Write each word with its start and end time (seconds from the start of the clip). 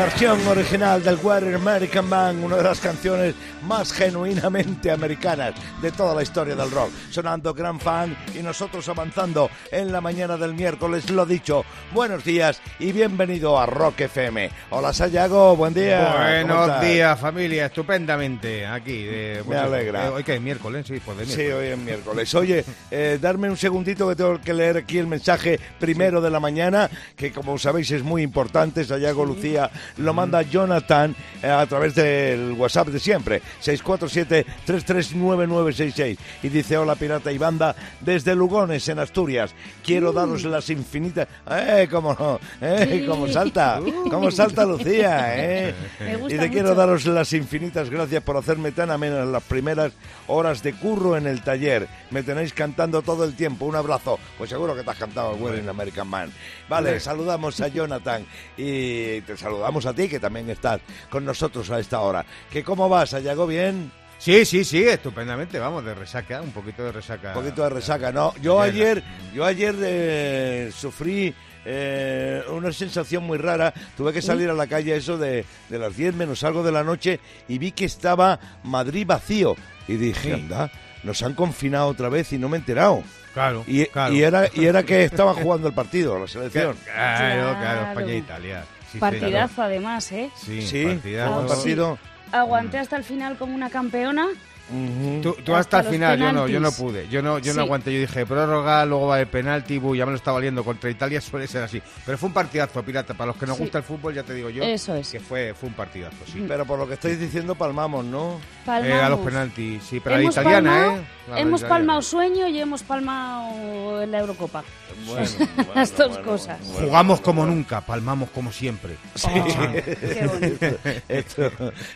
Versión 0.00 0.40
original 0.48 1.02
del 1.02 1.18
Weather 1.22 1.54
American 1.56 2.08
Man, 2.08 2.42
una 2.42 2.56
de 2.56 2.62
las 2.62 2.80
canciones 2.80 3.34
más 3.66 3.92
genuinamente 3.92 4.90
americanas 4.90 5.52
de 5.82 5.92
toda 5.92 6.14
la 6.14 6.22
historia 6.22 6.56
del 6.56 6.70
rock. 6.70 6.90
Sonando 7.10 7.52
gran 7.52 7.78
fan 7.78 8.16
y 8.34 8.38
nosotros 8.42 8.88
avanzando 8.88 9.50
en 9.70 9.92
la 9.92 10.00
mañana 10.00 10.38
del 10.38 10.54
miércoles. 10.54 11.10
Lo 11.10 11.26
dicho, 11.26 11.66
buenos 11.92 12.24
días 12.24 12.62
y 12.78 12.92
bienvenido 12.92 13.60
a 13.60 13.66
Rock 13.66 14.00
FM. 14.00 14.50
Hola 14.70 14.94
Sayago, 14.94 15.54
buen 15.54 15.74
día. 15.74 16.14
¿Cómo 16.46 16.56
Buenos 16.64 16.80
días, 16.80 17.20
familia, 17.20 17.66
estupendamente 17.66 18.66
aquí. 18.66 19.02
de- 19.04 19.44
Me 19.46 19.56
alegra. 19.56 20.06
eh, 20.06 20.08
hoy 20.08 20.24
que 20.24 20.36
es 20.36 20.40
miércoles, 20.40 20.86
sí, 20.88 20.98
pues 21.04 21.18
de 21.18 21.26
Sí, 21.26 21.36
miércoles. 21.36 21.58
hoy 21.62 21.66
es 21.72 21.78
miércoles. 21.78 22.34
Oye, 22.34 22.64
eh, 22.90 23.18
darme 23.20 23.50
un 23.50 23.56
segundito 23.58 24.08
que 24.08 24.16
tengo 24.16 24.40
que 24.40 24.54
leer 24.54 24.78
aquí 24.78 24.96
el 24.96 25.06
mensaje 25.06 25.60
primero 25.78 26.22
de 26.22 26.30
la 26.30 26.40
mañana, 26.40 26.88
que 27.14 27.32
como 27.32 27.58
sabéis 27.58 27.90
es 27.90 28.02
muy 28.02 28.22
importante. 28.22 28.82
Sayago 28.82 29.26
Lucía 29.26 29.70
lo 29.98 30.14
manda 30.14 30.42
Jonathan 30.42 31.14
eh, 31.42 31.48
a 31.48 31.66
través 31.66 31.94
del 31.94 32.52
WhatsApp 32.52 32.88
de 32.88 32.98
siempre, 32.98 33.42
647-339966. 33.62 36.18
Y 36.42 36.48
dice, 36.48 36.76
hola 36.76 36.94
pirata 36.94 37.32
y 37.32 37.38
banda, 37.38 37.74
desde 38.00 38.34
Lugones, 38.34 38.88
en 38.88 38.98
Asturias. 38.98 39.54
Quiero 39.84 40.12
daros 40.12 40.44
las 40.44 40.68
infinitas... 40.70 41.28
¡Eh, 41.50 41.88
cómo 41.90 42.16
no! 42.18 42.40
¡Eh, 42.60 43.04
cómo 43.08 43.28
salta! 43.28 43.80
¡Cómo 44.10 44.30
salta 44.30 44.64
Lucía! 44.64 45.34
¿eh? 45.36 45.74
Me 46.00 46.16
gusta 46.16 46.34
y 46.34 46.38
te 46.38 46.50
quiero 46.50 46.74
daros 46.74 47.06
las 47.06 47.32
infinitas 47.32 47.90
gracias 47.90 48.22
por 48.22 48.36
hacerme 48.36 48.72
tan 48.72 48.90
amenas 48.90 49.26
las 49.26 49.42
primeras 49.42 49.92
horas 50.26 50.62
de 50.62 50.72
curro 50.74 51.16
en 51.16 51.26
el 51.26 51.42
taller. 51.42 51.88
Me 52.10 52.22
tenéis 52.22 52.52
cantando 52.52 53.02
todo 53.02 53.24
el 53.24 53.34
tiempo. 53.34 53.66
Un 53.66 53.76
abrazo. 53.76 54.18
Pues 54.38 54.50
seguro 54.50 54.74
que 54.74 54.82
te 54.82 54.90
has 54.90 54.96
cantado 54.96 55.34
el 55.34 55.42
Wedding 55.42 55.68
American 55.68 56.08
Man. 56.08 56.32
Vale, 56.68 57.00
saludamos 57.00 57.60
a 57.60 57.68
Jonathan 57.68 58.24
y 58.56 59.20
te 59.22 59.36
saludamos 59.36 59.79
a 59.86 59.94
ti 59.94 60.08
que 60.08 60.20
también 60.20 60.48
estás 60.50 60.80
con 61.08 61.24
nosotros 61.24 61.70
a 61.70 61.78
esta 61.78 62.00
hora. 62.00 62.24
¿Que 62.50 62.62
cómo 62.64 62.88
vas? 62.88 63.12
¿Llegó 63.12 63.46
bien? 63.46 63.90
Sí, 64.18 64.44
sí, 64.44 64.64
sí, 64.64 64.82
estupendamente, 64.84 65.58
vamos, 65.58 65.82
de 65.82 65.94
resaca, 65.94 66.42
un 66.42 66.50
poquito 66.50 66.84
de 66.84 66.92
resaca. 66.92 67.28
Un 67.28 67.42
poquito 67.42 67.62
de 67.62 67.70
resaca, 67.70 68.12
¿no? 68.12 68.34
Yo 68.42 68.60
ayer, 68.60 69.02
yo 69.34 69.46
ayer 69.46 69.74
eh, 69.80 70.70
sufrí 70.76 71.34
eh, 71.64 72.42
una 72.50 72.70
sensación 72.70 73.24
muy 73.24 73.38
rara. 73.38 73.72
Tuve 73.96 74.12
que 74.12 74.20
salir 74.20 74.50
a 74.50 74.52
la 74.52 74.66
calle 74.66 74.94
eso 74.94 75.16
de, 75.16 75.46
de 75.70 75.78
las 75.78 75.96
10 75.96 76.14
menos 76.16 76.44
algo 76.44 76.62
de 76.62 76.70
la 76.70 76.84
noche 76.84 77.18
y 77.48 77.56
vi 77.56 77.72
que 77.72 77.86
estaba 77.86 78.38
Madrid 78.62 79.06
vacío. 79.06 79.56
Y 79.88 79.94
dije, 79.96 80.34
anda, 80.34 80.70
nos 81.02 81.22
han 81.22 81.34
confinado 81.34 81.88
otra 81.88 82.10
vez 82.10 82.30
y 82.34 82.38
no 82.38 82.50
me 82.50 82.58
he 82.58 82.60
enterado. 82.60 83.02
Claro, 83.32 83.64
Y, 83.66 83.86
claro. 83.86 84.12
y 84.12 84.22
era, 84.22 84.48
y 84.52 84.66
era 84.66 84.82
que 84.82 85.04
estaban 85.04 85.36
jugando 85.36 85.68
el 85.68 85.74
partido, 85.74 86.18
la 86.18 86.26
selección. 86.26 86.76
Claro, 86.84 87.56
claro, 87.58 87.94
Claro. 87.94 88.64
Sí, 88.92 88.98
Partidazo 88.98 89.62
además, 89.62 90.10
¿eh? 90.12 90.30
Sí, 90.36 90.62
Sí, 90.62 90.84
partidazo. 90.84 91.40
un 91.40 91.46
partido. 91.46 91.98
Aguanté 92.32 92.78
hasta 92.78 92.96
el 92.96 93.04
final 93.04 93.36
como 93.36 93.54
una 93.54 93.70
campeona. 93.70 94.26
Ujú. 94.68 95.20
Tú, 95.22 95.32
tú 95.42 95.54
hasta, 95.54 95.78
Hasta 95.78 95.88
el 95.88 95.94
final, 95.94 96.18
yo 96.18 96.32
no, 96.32 96.46
yo 96.46 96.60
no 96.60 96.70
pude, 96.70 97.08
yo 97.08 97.22
no, 97.22 97.38
yo 97.38 97.52
no 97.54 97.60
Sí. 97.60 97.66
aguanté, 97.66 97.92
yo 97.92 98.00
dije 98.00 98.24
prórroga, 98.26 98.84
luego 98.84 99.08
va 99.08 99.20
el 99.20 99.26
penalti, 99.26 99.78
bu, 99.78 99.96
ya 99.96 100.04
me 100.06 100.12
lo 100.12 100.16
estaba 100.16 100.36
valiendo 100.36 100.62
contra 100.64 100.88
Italia, 100.90 101.20
suele 101.20 101.46
ser 101.48 101.62
así. 101.64 101.82
Pero 102.06 102.16
fue 102.18 102.28
un 102.28 102.32
partidazo, 102.34 102.82
pirata, 102.82 103.14
para 103.14 103.28
los 103.28 103.36
que 103.36 103.46
nos 103.46 103.56
Sí. 103.56 103.62
gusta 103.64 103.78
el 103.78 103.84
fútbol, 103.84 104.14
ya 104.14 104.22
te 104.22 104.32
digo 104.34 104.48
yo, 104.50 104.62
Eso 104.62 104.94
es. 104.94 105.10
que 105.10 105.18
fue, 105.20 105.54
fue 105.54 105.68
un 105.68 105.74
partidazo, 105.74 106.16
sí. 106.26 106.44
Pero 106.46 106.64
por 106.66 106.78
lo 106.78 106.86
que 106.86 106.94
estáis 106.94 107.18
diciendo, 107.18 107.54
palmamos, 107.56 108.04
¿no? 108.04 108.40
Palmamos. 108.64 108.96
Eh, 108.98 109.02
a 109.02 109.08
los 109.08 109.20
penaltis, 109.20 109.82
sí, 109.82 109.98
pero 110.00 110.16
la 110.16 110.22
Hemos 110.22 110.34
italiana, 110.34 110.70
palmado, 110.70 110.96
¿eh? 111.00 111.04
La 111.30 111.40
hemos 111.40 111.60
italiana. 111.60 111.68
palmado 111.78 112.02
sueño 112.02 112.48
y 112.48 112.60
hemos 112.60 112.82
palmado 112.82 114.06
la 114.06 114.18
Eurocopa. 114.18 114.62
Bueno, 115.06 115.26
Las 115.74 115.96
dos 115.96 116.18
cosas. 116.18 116.58
Jugamos 116.78 117.20
como 117.20 117.46
nunca, 117.46 117.80
palmamos 117.80 118.30
como 118.30 118.52
siempre. 118.52 118.96
Qué 119.20 120.26
bonito. 120.26 120.66
Esto, 121.08 121.50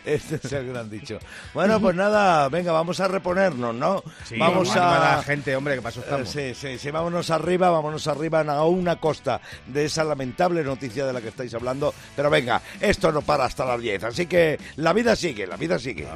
esto 0.05 0.35
es 0.35 0.51
el 0.53 0.67
gran 0.67 0.89
dicho. 0.89 1.19
Bueno, 1.53 1.79
pues 1.79 1.95
nada, 1.95 2.47
venga, 2.49 2.64
vamos 2.71 2.99
a 2.99 3.07
reponernos, 3.07 3.73
¿no? 3.75 4.03
Sí, 4.23 4.37
vamos 4.37 4.75
a... 4.75 5.15
la 5.15 5.23
gente, 5.23 5.55
hombre, 5.55 5.75
que 5.75 5.81
pasó 5.81 5.99
estamos. 6.01 6.29
Sí, 6.29 6.53
sí, 6.53 6.77
sí, 6.77 6.91
vámonos 6.91 7.29
arriba, 7.29 7.69
vámonos 7.69 8.07
arriba 8.07 8.41
a 8.41 8.65
una 8.65 8.97
costa 8.97 9.41
de 9.67 9.85
esa 9.85 10.03
lamentable 10.03 10.63
noticia 10.63 11.05
de 11.05 11.13
la 11.13 11.21
que 11.21 11.29
estáis 11.29 11.53
hablando. 11.53 11.93
Pero 12.15 12.29
venga, 12.29 12.61
esto 12.79 13.11
no 13.11 13.21
para 13.21 13.45
hasta 13.45 13.65
las 13.65 13.79
10, 13.79 14.03
así 14.03 14.25
que 14.25 14.59
la 14.77 14.93
vida 14.93 15.15
sigue, 15.15 15.47
la 15.47 15.57
vida 15.57 15.79
sigue. 15.79 16.07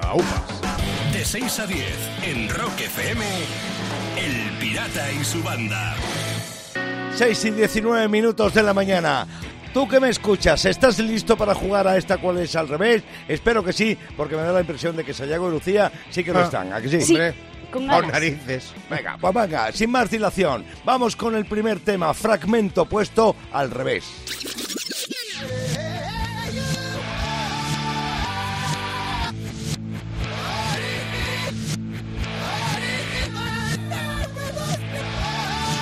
De 1.13 1.25
6 1.25 1.59
a 1.59 1.67
10, 1.67 1.85
en 2.23 2.49
Rock 2.49 2.79
FM, 2.81 3.25
El 4.17 4.57
Pirata 4.59 5.11
y 5.11 5.23
su 5.23 5.43
banda. 5.43 5.95
6 7.15 7.45
y 7.45 7.51
19 7.51 8.07
minutos 8.07 8.53
de 8.53 8.63
la 8.63 8.73
mañana. 8.73 9.27
Tú 9.73 9.87
que 9.87 9.99
me 9.99 10.09
escuchas, 10.09 10.65
¿estás 10.65 10.97
listo 10.99 11.37
para 11.37 11.53
jugar 11.53 11.87
a 11.87 11.95
esta 11.97 12.17
cual 12.17 12.39
es 12.39 12.55
al 12.55 12.67
revés? 12.67 13.03
Espero 13.27 13.63
que 13.63 13.71
sí, 13.71 13.95
porque 14.17 14.35
me 14.35 14.41
da 14.41 14.51
la 14.51 14.61
impresión 14.61 14.95
de 14.95 15.03
que 15.03 15.13
Sayago 15.13 15.47
y 15.49 15.51
Lucía 15.51 15.91
sí 16.09 16.23
que 16.23 16.33
lo 16.33 16.39
Ah, 16.39 16.43
están, 16.45 16.73
¿a 16.73 16.81
que 16.81 16.89
sí? 16.89 17.01
Sí, 17.01 17.17
con 17.71 17.85
ganas. 17.85 18.11
narices. 18.11 18.73
Venga, 18.89 19.17
pues 19.21 19.33
venga, 19.33 19.71
sin 19.71 19.91
más 19.91 20.09
dilación, 20.09 20.65
vamos 20.83 21.15
con 21.15 21.35
el 21.35 21.45
primer 21.45 21.79
tema, 21.79 22.13
fragmento 22.15 22.85
puesto 22.85 23.35
al 23.51 23.69
revés. 23.69 24.05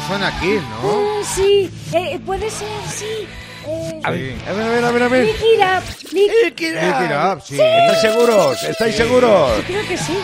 Suena 0.07 0.27
aquí, 0.29 0.53
¿no? 0.81 0.87
Uh, 0.87 1.23
sí, 1.23 1.69
eh, 1.93 2.19
puede 2.25 2.49
ser, 2.49 2.67
sí. 2.87 3.27
Eh, 3.69 3.99
A 4.03 4.11
ver, 4.11 4.35
a 4.47 4.53
ver, 4.53 4.65
a 4.65 4.69
ver, 4.69 4.85
a 4.85 4.91
ver. 4.91 5.03
a 5.03 5.07
ver. 5.09 5.25
Lick 5.25 5.41
it 5.41 5.59
up, 5.61 5.83
lick- 6.13 6.31
Lick 6.43 6.61
it 6.61 6.75
Lick 6.75 7.01
it 7.05 7.11
up. 7.11 7.41
sí. 7.43 7.59
¿Estáis 7.59 7.99
seguros? 8.01 8.63
¿Estáis 8.63 8.95
seguros? 8.95 9.51
Creo 9.67 9.85
que 9.87 9.97
sí. 9.97 10.17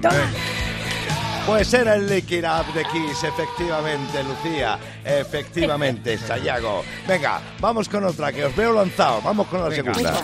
Toma. 0.00 0.30
Pues 1.46 1.72
era 1.72 1.94
el 1.94 2.06
Lick 2.06 2.30
It 2.30 2.44
Up 2.44 2.72
de 2.74 2.84
Kiss, 2.84 3.24
efectivamente, 3.24 4.22
Lucía. 4.22 4.78
Efectivamente, 5.02 6.18
Sayago. 6.26 6.84
Venga, 7.06 7.40
vamos 7.58 7.88
con 7.88 8.04
otra, 8.04 8.30
que 8.32 8.44
os 8.44 8.54
veo 8.54 8.74
lanzado. 8.74 9.22
Vamos 9.22 9.46
con 9.48 9.62
la 9.62 9.68
Venga, 9.70 9.94
segunda. 9.94 10.22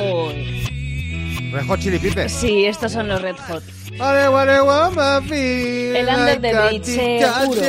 Uy. 0.00 1.50
Red 1.52 1.66
Hot 1.66 1.80
Chili 1.80 1.98
Peppers. 1.98 2.30
Sí, 2.32 2.64
estos 2.64 2.92
son 2.92 3.08
los 3.08 3.20
Red 3.20 3.36
Hot. 3.48 3.62
El 3.90 3.98
Under 6.08 6.40
the 6.40 6.52
tic-tac, 6.80 6.84
seguro. 6.84 7.60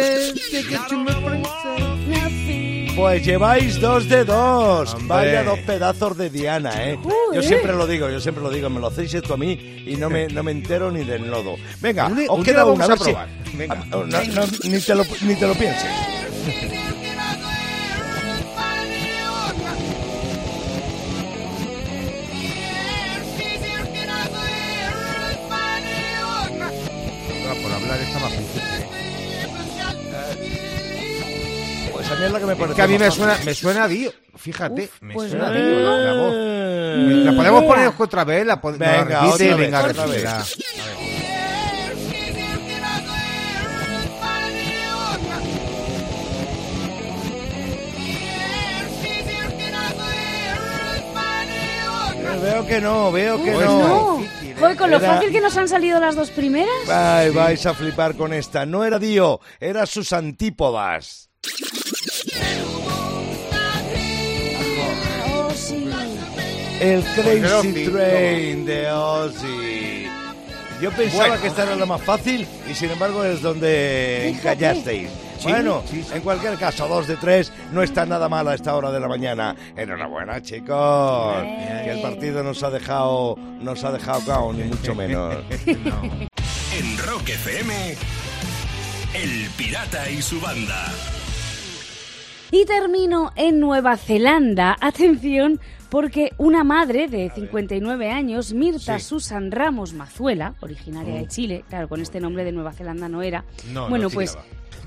Pues 2.96 3.26
lleváis 3.26 3.80
dos 3.80 4.08
de 4.10 4.26
dos. 4.26 4.94
Hombre. 4.94 5.08
Vaya 5.08 5.44
dos 5.44 5.60
pedazos 5.60 6.18
de 6.18 6.30
Diana, 6.30 6.72
¿eh? 6.90 7.00
Yo 7.34 7.42
siempre 7.42 7.74
lo 7.74 7.88
digo, 7.88 8.10
yo 8.10 8.20
siempre 8.20 8.44
lo 8.44 8.50
digo. 8.50 8.70
Me 8.70 8.80
lo 8.80 8.88
hacéis 8.88 9.14
esto 9.14 9.34
a 9.34 9.38
mí 9.38 9.84
y 9.86 9.96
no 9.96 10.10
me, 10.10 10.28
no 10.34 10.44
me 10.44 10.52
entero 10.52 10.92
ni 10.92 11.04
del 11.04 11.30
lodo. 11.30 11.56
Venga, 11.80 12.08
Un 12.08 12.20
os 12.30 12.38
un 12.40 12.44
queda 12.44 12.64
vamos 12.64 12.86
una. 12.86 12.94
a 12.94 12.98
si-. 12.98 13.58
Venga. 13.58 13.76
Ah, 13.82 13.86
no, 13.90 14.06
no, 14.06 14.22
ni, 14.64 14.80
te 14.80 14.96
lo, 14.96 15.04
ni 15.22 15.36
te 15.36 15.48
lo 15.48 15.54
pienses. 15.56 15.90
mí 32.22 32.26
es 32.28 32.32
la 32.32 32.40
que 32.40 32.46
me 32.46 32.56
parece 32.56 32.72
Es 32.72 32.76
que 32.76 32.82
a 32.82 32.88
mí 32.88 32.98
me 32.98 33.12
suena, 33.12 33.38
me 33.44 33.54
suena 33.54 33.84
a 33.84 33.88
Dio. 33.88 34.12
Fíjate, 34.36 34.84
Uf, 34.84 35.02
me 35.02 35.14
pues 35.14 35.32
suena 35.32 35.48
a. 35.48 35.52
Dio 35.52 35.80
la, 35.80 35.98
la 35.98 36.14
voz. 36.14 36.34
¿La 37.26 37.32
podemos 37.36 37.64
poner 37.64 37.92
otra 37.98 38.24
vez? 38.24 38.46
¿La 38.46 38.56
no, 38.56 38.72
Venga, 38.72 39.04
repite, 39.04 39.26
otra 39.28 39.56
vez, 39.56 39.58
venga, 39.58 39.84
otra 39.84 40.06
vez. 40.06 40.58
Veo 52.42 52.66
que 52.66 52.82
no, 52.82 53.12
veo 53.12 53.44
que 53.44 53.52
Pues 53.52 53.66
no. 53.66 53.88
No. 54.20 54.24
¿eh? 54.24 54.56
Joder, 54.60 54.78
con 54.78 54.92
lo 54.92 54.98
Era- 54.98 55.14
fácil 55.16 55.32
que 55.32 55.42
nos 55.42 55.56
han 55.58 55.68
salido 55.68 56.00
las 56.00 56.16
dos 56.16 56.30
primeras. 56.32 56.90
Ay, 56.90 57.30
vais 57.32 57.66
a 57.66 57.74
flipar 57.74 58.16
con 58.16 58.34
esta. 58.34 58.66
No 58.66 58.84
era 58.84 59.00
Dio, 59.00 59.40
era 59.60 59.86
sus 59.86 60.14
antípodas. 60.14 61.31
El 66.82 67.04
Crazy. 67.04 67.86
Train 67.92 68.66
de 68.66 68.92
Ozzy. 68.92 70.08
Yo 70.82 70.90
pensaba 70.92 71.28
Bueno. 71.28 71.42
que 71.42 71.48
esta 71.48 71.64
era 71.64 71.76
la 71.76 71.86
más 71.86 72.02
fácil 72.02 72.48
y 72.70 72.74
sin 72.74 72.90
embargo 72.90 73.24
es 73.24 73.42
donde 73.44 74.30
encallasteis. 74.30 75.10
bueno, 75.44 75.84
en 76.12 76.22
cualquier 76.22 76.56
caso, 76.58 76.88
dos 76.88 77.06
de 77.08 77.18
tres 77.18 77.52
no 77.72 77.84
está 77.84 78.06
nada 78.08 78.28
mal 78.28 78.48
a 78.48 78.56
esta 78.56 78.76
hora 78.76 78.92
de 78.92 79.00
la 79.00 79.08
mañana. 79.08 79.56
Enhorabuena, 79.78 80.42
chicos. 80.42 81.36
Que 81.44 81.92
el 81.92 82.02
partido 82.02 82.42
nos 82.44 82.64
ha 82.64 82.72
dejado, 82.72 83.36
nos 83.60 83.84
ha 83.84 83.92
dejado 83.92 84.22
cao, 84.26 84.52
ni 84.54 84.64
mucho 84.64 84.96
menos. 84.96 85.36
En 86.74 86.98
Rock 87.00 87.28
FM, 87.30 87.96
El 89.14 89.50
Pirata 89.58 90.10
y 90.10 90.22
su 90.22 90.40
banda. 90.40 90.86
Y 92.52 92.66
termino 92.66 93.32
en 93.38 93.60
Nueva 93.62 93.96
Zelanda. 93.96 94.76
Atención, 94.82 95.62
porque 95.90 96.34
una 96.38 96.66
madre 96.66 97.08
de 97.08 97.32
59 97.34 98.10
años, 98.12 98.54
Mirta 98.54 99.00
Sí. 99.00 99.06
Susan 99.06 99.52
Ramos 99.52 99.94
Mazuela, 99.94 100.56
originaria 100.60 101.16
de 101.16 101.28
Chile, 101.28 101.64
claro, 101.70 101.88
con 101.88 102.02
este 102.02 102.20
nombre 102.20 102.44
de 102.44 102.52
Nueva 102.52 102.74
Zelanda 102.74 103.08
no 103.08 103.22
era. 103.22 103.46
No, 103.72 103.88
bueno, 103.88 104.06
no 104.06 104.10
pues. 104.10 104.38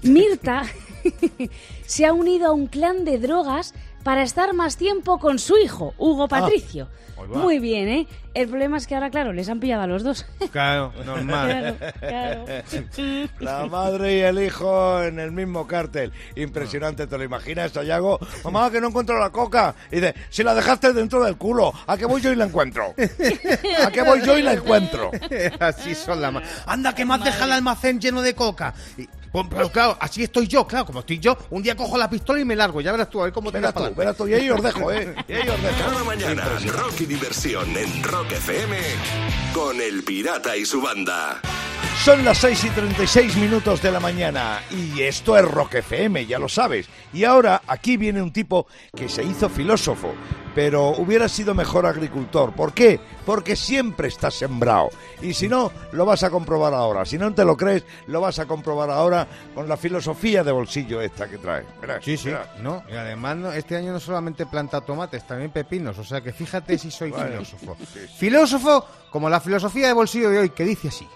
Mirta 0.02 0.64
se 1.86 2.04
ha 2.04 2.12
unido 2.12 2.48
a 2.48 2.52
un 2.52 2.66
clan 2.66 3.06
de 3.06 3.18
drogas 3.18 3.74
para 4.04 4.22
estar 4.22 4.54
más 4.54 4.76
tiempo 4.76 5.18
con 5.18 5.38
su 5.40 5.56
hijo, 5.58 5.94
Hugo 5.98 6.28
Patricio. 6.28 6.86
ahí 7.18 7.26
va. 7.26 7.38
Muy 7.38 7.58
bien, 7.58 7.88
¿eh? 7.88 8.06
El 8.34 8.48
problema 8.48 8.76
es 8.76 8.86
que 8.86 8.94
ahora, 8.96 9.10
claro, 9.10 9.32
les 9.32 9.48
han 9.48 9.60
pillado 9.60 9.82
a 9.82 9.86
los 9.86 10.02
dos. 10.02 10.26
Claro, 10.52 10.92
normal. 11.06 11.76
claro, 12.00 12.44
claro. 12.44 13.28
La 13.40 13.66
madre 13.66 14.16
y 14.18 14.20
el 14.20 14.42
hijo 14.42 15.02
en 15.02 15.18
el 15.18 15.32
mismo 15.32 15.66
cártel. 15.66 16.12
Impresionante, 16.36 17.06
¿te 17.06 17.16
lo 17.18 17.24
imaginas, 17.24 17.72
Sayago? 17.72 18.18
Mamá, 18.44 18.70
que 18.70 18.80
no 18.80 18.88
encuentro 18.88 19.18
la 19.18 19.30
coca. 19.30 19.74
Y 19.90 19.96
dice, 19.96 20.14
si 20.30 20.42
la 20.42 20.54
dejaste 20.54 20.92
dentro 20.92 21.24
del 21.24 21.36
culo, 21.36 21.72
¿a 21.86 21.96
qué 21.96 22.04
voy 22.06 22.20
yo 22.20 22.30
y 22.32 22.36
la 22.36 22.44
encuentro? 22.44 22.94
¿A 23.84 23.90
qué 23.90 24.02
voy 24.02 24.20
yo 24.22 24.36
y 24.38 24.42
la 24.42 24.52
encuentro? 24.52 25.10
así 25.60 25.94
son 25.94 26.20
las 26.20 26.32
ma- 26.32 26.42
Anda, 26.66 26.94
que 26.94 27.04
más 27.04 27.22
deja 27.24 27.44
el 27.46 27.52
almacén 27.52 28.00
lleno 28.00 28.20
de 28.22 28.34
coca. 28.34 28.74
Y, 28.98 29.08
pues, 29.34 29.46
pero 29.50 29.68
claro, 29.68 29.96
así 29.98 30.22
estoy 30.22 30.46
yo, 30.46 30.64
claro, 30.64 30.86
como 30.86 31.00
estoy 31.00 31.18
yo, 31.18 31.36
un 31.50 31.60
día 31.60 31.74
cojo 31.74 31.98
la 31.98 32.08
pistola 32.08 32.38
y 32.38 32.44
me 32.44 32.54
largo. 32.54 32.80
Ya 32.80 32.92
verás 32.92 33.10
tú, 33.10 33.20
a 33.20 33.24
ver 33.24 33.32
cómo 33.32 33.50
te 33.50 33.58
Verás 33.58 33.74
tú, 33.74 33.92
verás 33.96 34.16
tú. 34.16 34.28
Y 34.28 34.34
ahí 34.34 34.48
os 34.48 34.62
dejo, 34.62 34.92
¿eh? 34.92 35.12
Y 35.28 35.32
ahí 35.32 35.48
os 35.48 35.60
dejo. 35.60 35.76
Cada 35.76 36.04
mañana, 36.04 36.44
rock 36.68 37.00
y 37.00 37.06
diversión 37.06 37.76
en 37.76 38.04
Rock 38.04 38.30
FM 38.30 38.76
con 39.52 39.80
El 39.80 40.04
Pirata 40.04 40.56
y 40.56 40.64
su 40.64 40.80
banda. 40.80 41.40
Son 42.02 42.22
las 42.22 42.36
6 42.38 42.64
y 42.64 42.70
36 42.70 43.36
minutos 43.36 43.80
de 43.80 43.90
la 43.90 43.98
mañana 43.98 44.60
y 44.70 45.00
esto 45.00 45.38
es 45.38 45.44
Rock 45.50 45.76
FM, 45.76 46.26
ya 46.26 46.38
lo 46.38 46.50
sabes. 46.50 46.86
Y 47.14 47.24
ahora 47.24 47.62
aquí 47.66 47.96
viene 47.96 48.20
un 48.20 48.30
tipo 48.30 48.66
que 48.94 49.08
se 49.08 49.22
hizo 49.24 49.48
filósofo, 49.48 50.12
pero 50.54 50.88
hubiera 50.90 51.30
sido 51.30 51.54
mejor 51.54 51.86
agricultor. 51.86 52.52
¿Por 52.52 52.74
qué? 52.74 53.00
Porque 53.24 53.56
siempre 53.56 54.08
está 54.08 54.30
sembrado. 54.30 54.90
Y 55.22 55.32
si 55.32 55.48
no, 55.48 55.72
lo 55.92 56.04
vas 56.04 56.24
a 56.24 56.30
comprobar 56.30 56.74
ahora. 56.74 57.06
Si 57.06 57.16
no 57.16 57.32
te 57.32 57.42
lo 57.42 57.56
crees, 57.56 57.84
lo 58.06 58.20
vas 58.20 58.38
a 58.38 58.44
comprobar 58.44 58.90
ahora 58.90 59.26
con 59.54 59.66
la 59.66 59.78
filosofía 59.78 60.44
de 60.44 60.52
bolsillo 60.52 61.00
esta 61.00 61.26
que 61.26 61.38
trae. 61.38 61.64
Verás, 61.80 62.04
Sí, 62.04 62.18
sí, 62.18 62.26
verás. 62.28 62.48
no, 62.60 62.82
y 62.90 62.96
además 62.96 63.36
no, 63.38 63.50
este 63.50 63.76
año 63.78 63.92
no 63.92 64.00
solamente 64.00 64.44
planta 64.44 64.82
tomates, 64.82 65.26
también 65.26 65.50
pepinos, 65.52 65.96
o 65.98 66.04
sea 66.04 66.20
que 66.20 66.34
fíjate 66.34 66.76
si 66.76 66.90
soy 66.90 67.12
Bueno, 67.12 67.28
filósofo. 67.28 67.76
sí, 67.94 68.00
sí. 68.06 68.14
Filósofo 68.18 68.84
como 69.10 69.30
la 69.30 69.40
filosofía 69.40 69.86
de 69.86 69.94
bolsillo 69.94 70.28
de 70.28 70.38
hoy, 70.40 70.50
que 70.50 70.64
dice 70.64 70.88
así. 70.88 71.08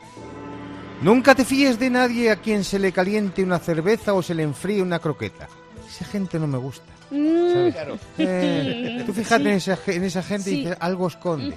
Nunca 1.02 1.34
te 1.34 1.44
fíes 1.44 1.78
de 1.78 1.90
nadie 1.90 2.30
a 2.30 2.36
quien 2.36 2.64
se 2.64 2.78
le 2.78 2.92
caliente 2.92 3.42
una 3.42 3.58
cerveza 3.58 4.14
o 4.14 4.22
se 4.22 4.34
le 4.34 4.42
enfríe 4.42 4.82
una 4.82 4.98
croqueta. 4.98 5.48
Esa 5.88 6.04
gente 6.04 6.38
no 6.38 6.46
me 6.46 6.58
gusta. 6.58 6.86
Mm, 7.10 7.52
¿sabes? 7.72 8.00
Eh, 8.18 9.02
tú 9.06 9.12
fíjate 9.14 9.42
en, 9.50 9.56
esa, 9.56 9.78
en 9.86 10.04
esa 10.04 10.22
gente 10.22 10.50
y 10.50 10.54
Sí. 10.54 10.60
dices, 10.64 10.76
algo 10.80 11.06
esconde. 11.08 11.56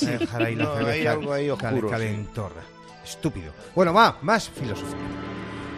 Dejar 0.00 0.42
ahí 0.42 0.54
la 0.54 0.64
No, 0.64 0.70
hay 0.72 0.76
cerveza 0.84 1.10
algo 1.12 1.32
ahí 1.32 1.46
cal- 1.58 1.74
oscuro, 1.74 1.88
sí. 1.88 1.92
calentorra. 1.92 2.62
Estúpido. 3.04 3.52
Bueno, 3.74 3.92
va, 3.92 4.18
más 4.22 4.48
filosofía. 4.48 4.96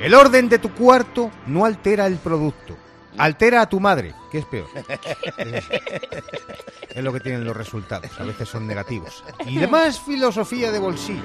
El 0.00 0.14
orden 0.14 0.48
de 0.48 0.58
tu 0.58 0.72
cuarto 0.72 1.30
no 1.46 1.64
altera 1.64 2.06
el 2.06 2.16
producto. 2.16 2.76
Altera 3.18 3.62
a 3.62 3.68
tu 3.68 3.80
madre, 3.80 4.14
que 4.30 4.38
es 4.38 4.44
peor. 4.44 4.68
es 6.94 7.02
lo 7.04 7.12
que 7.12 7.20
tienen 7.20 7.44
los 7.44 7.56
resultados. 7.56 8.10
A 8.20 8.24
veces 8.24 8.48
son 8.48 8.66
negativos. 8.66 9.24
Y 9.46 9.56
demás 9.58 10.00
filosofía 10.00 10.70
de 10.70 10.78
bolsillo. 10.78 11.22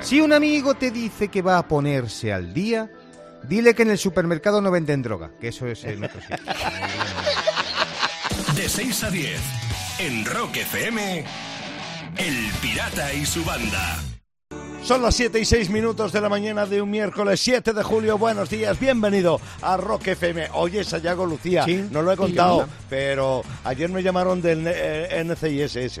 Si 0.00 0.20
un 0.20 0.32
amigo 0.32 0.74
te 0.74 0.90
dice 0.90 1.28
que 1.28 1.42
va 1.42 1.58
a 1.58 1.66
ponerse 1.66 2.32
al 2.32 2.54
día, 2.54 2.90
dile 3.48 3.74
que 3.74 3.82
en 3.82 3.90
el 3.90 3.98
supermercado 3.98 4.60
no 4.60 4.70
venden 4.70 5.02
droga, 5.02 5.32
que 5.40 5.48
eso 5.48 5.66
es 5.66 5.84
el 5.84 6.04
otro 6.04 6.20
sitio. 6.20 6.36
De 8.54 8.68
6 8.68 9.04
a 9.04 9.10
10 9.10 9.40
en 9.98 10.24
Rock 10.26 10.56
FM. 10.58 11.24
El 12.18 12.50
Pirata 12.62 13.12
y 13.12 13.26
su 13.26 13.44
banda. 13.44 13.98
Son 14.82 15.02
las 15.02 15.16
7 15.16 15.40
y 15.40 15.44
6 15.44 15.68
minutos 15.70 16.12
de 16.12 16.20
la 16.20 16.28
mañana 16.28 16.64
de 16.64 16.80
un 16.80 16.88
miércoles 16.90 17.40
7 17.40 17.72
de 17.72 17.82
julio. 17.82 18.16
Buenos 18.18 18.48
días, 18.48 18.78
bienvenido 18.78 19.40
a 19.60 19.76
Rock 19.76 20.06
FM. 20.08 20.50
Oye, 20.54 20.84
Sayago 20.84 21.26
Lucía, 21.26 21.64
Sí. 21.64 21.84
no 21.90 22.02
lo 22.02 22.12
he 22.12 22.16
contado, 22.16 22.68
pero 22.88 23.42
ayer 23.64 23.90
me 23.90 24.02
llamaron 24.02 24.40
del 24.40 24.64
eh, 24.66 25.24
NCISS. 25.24 26.00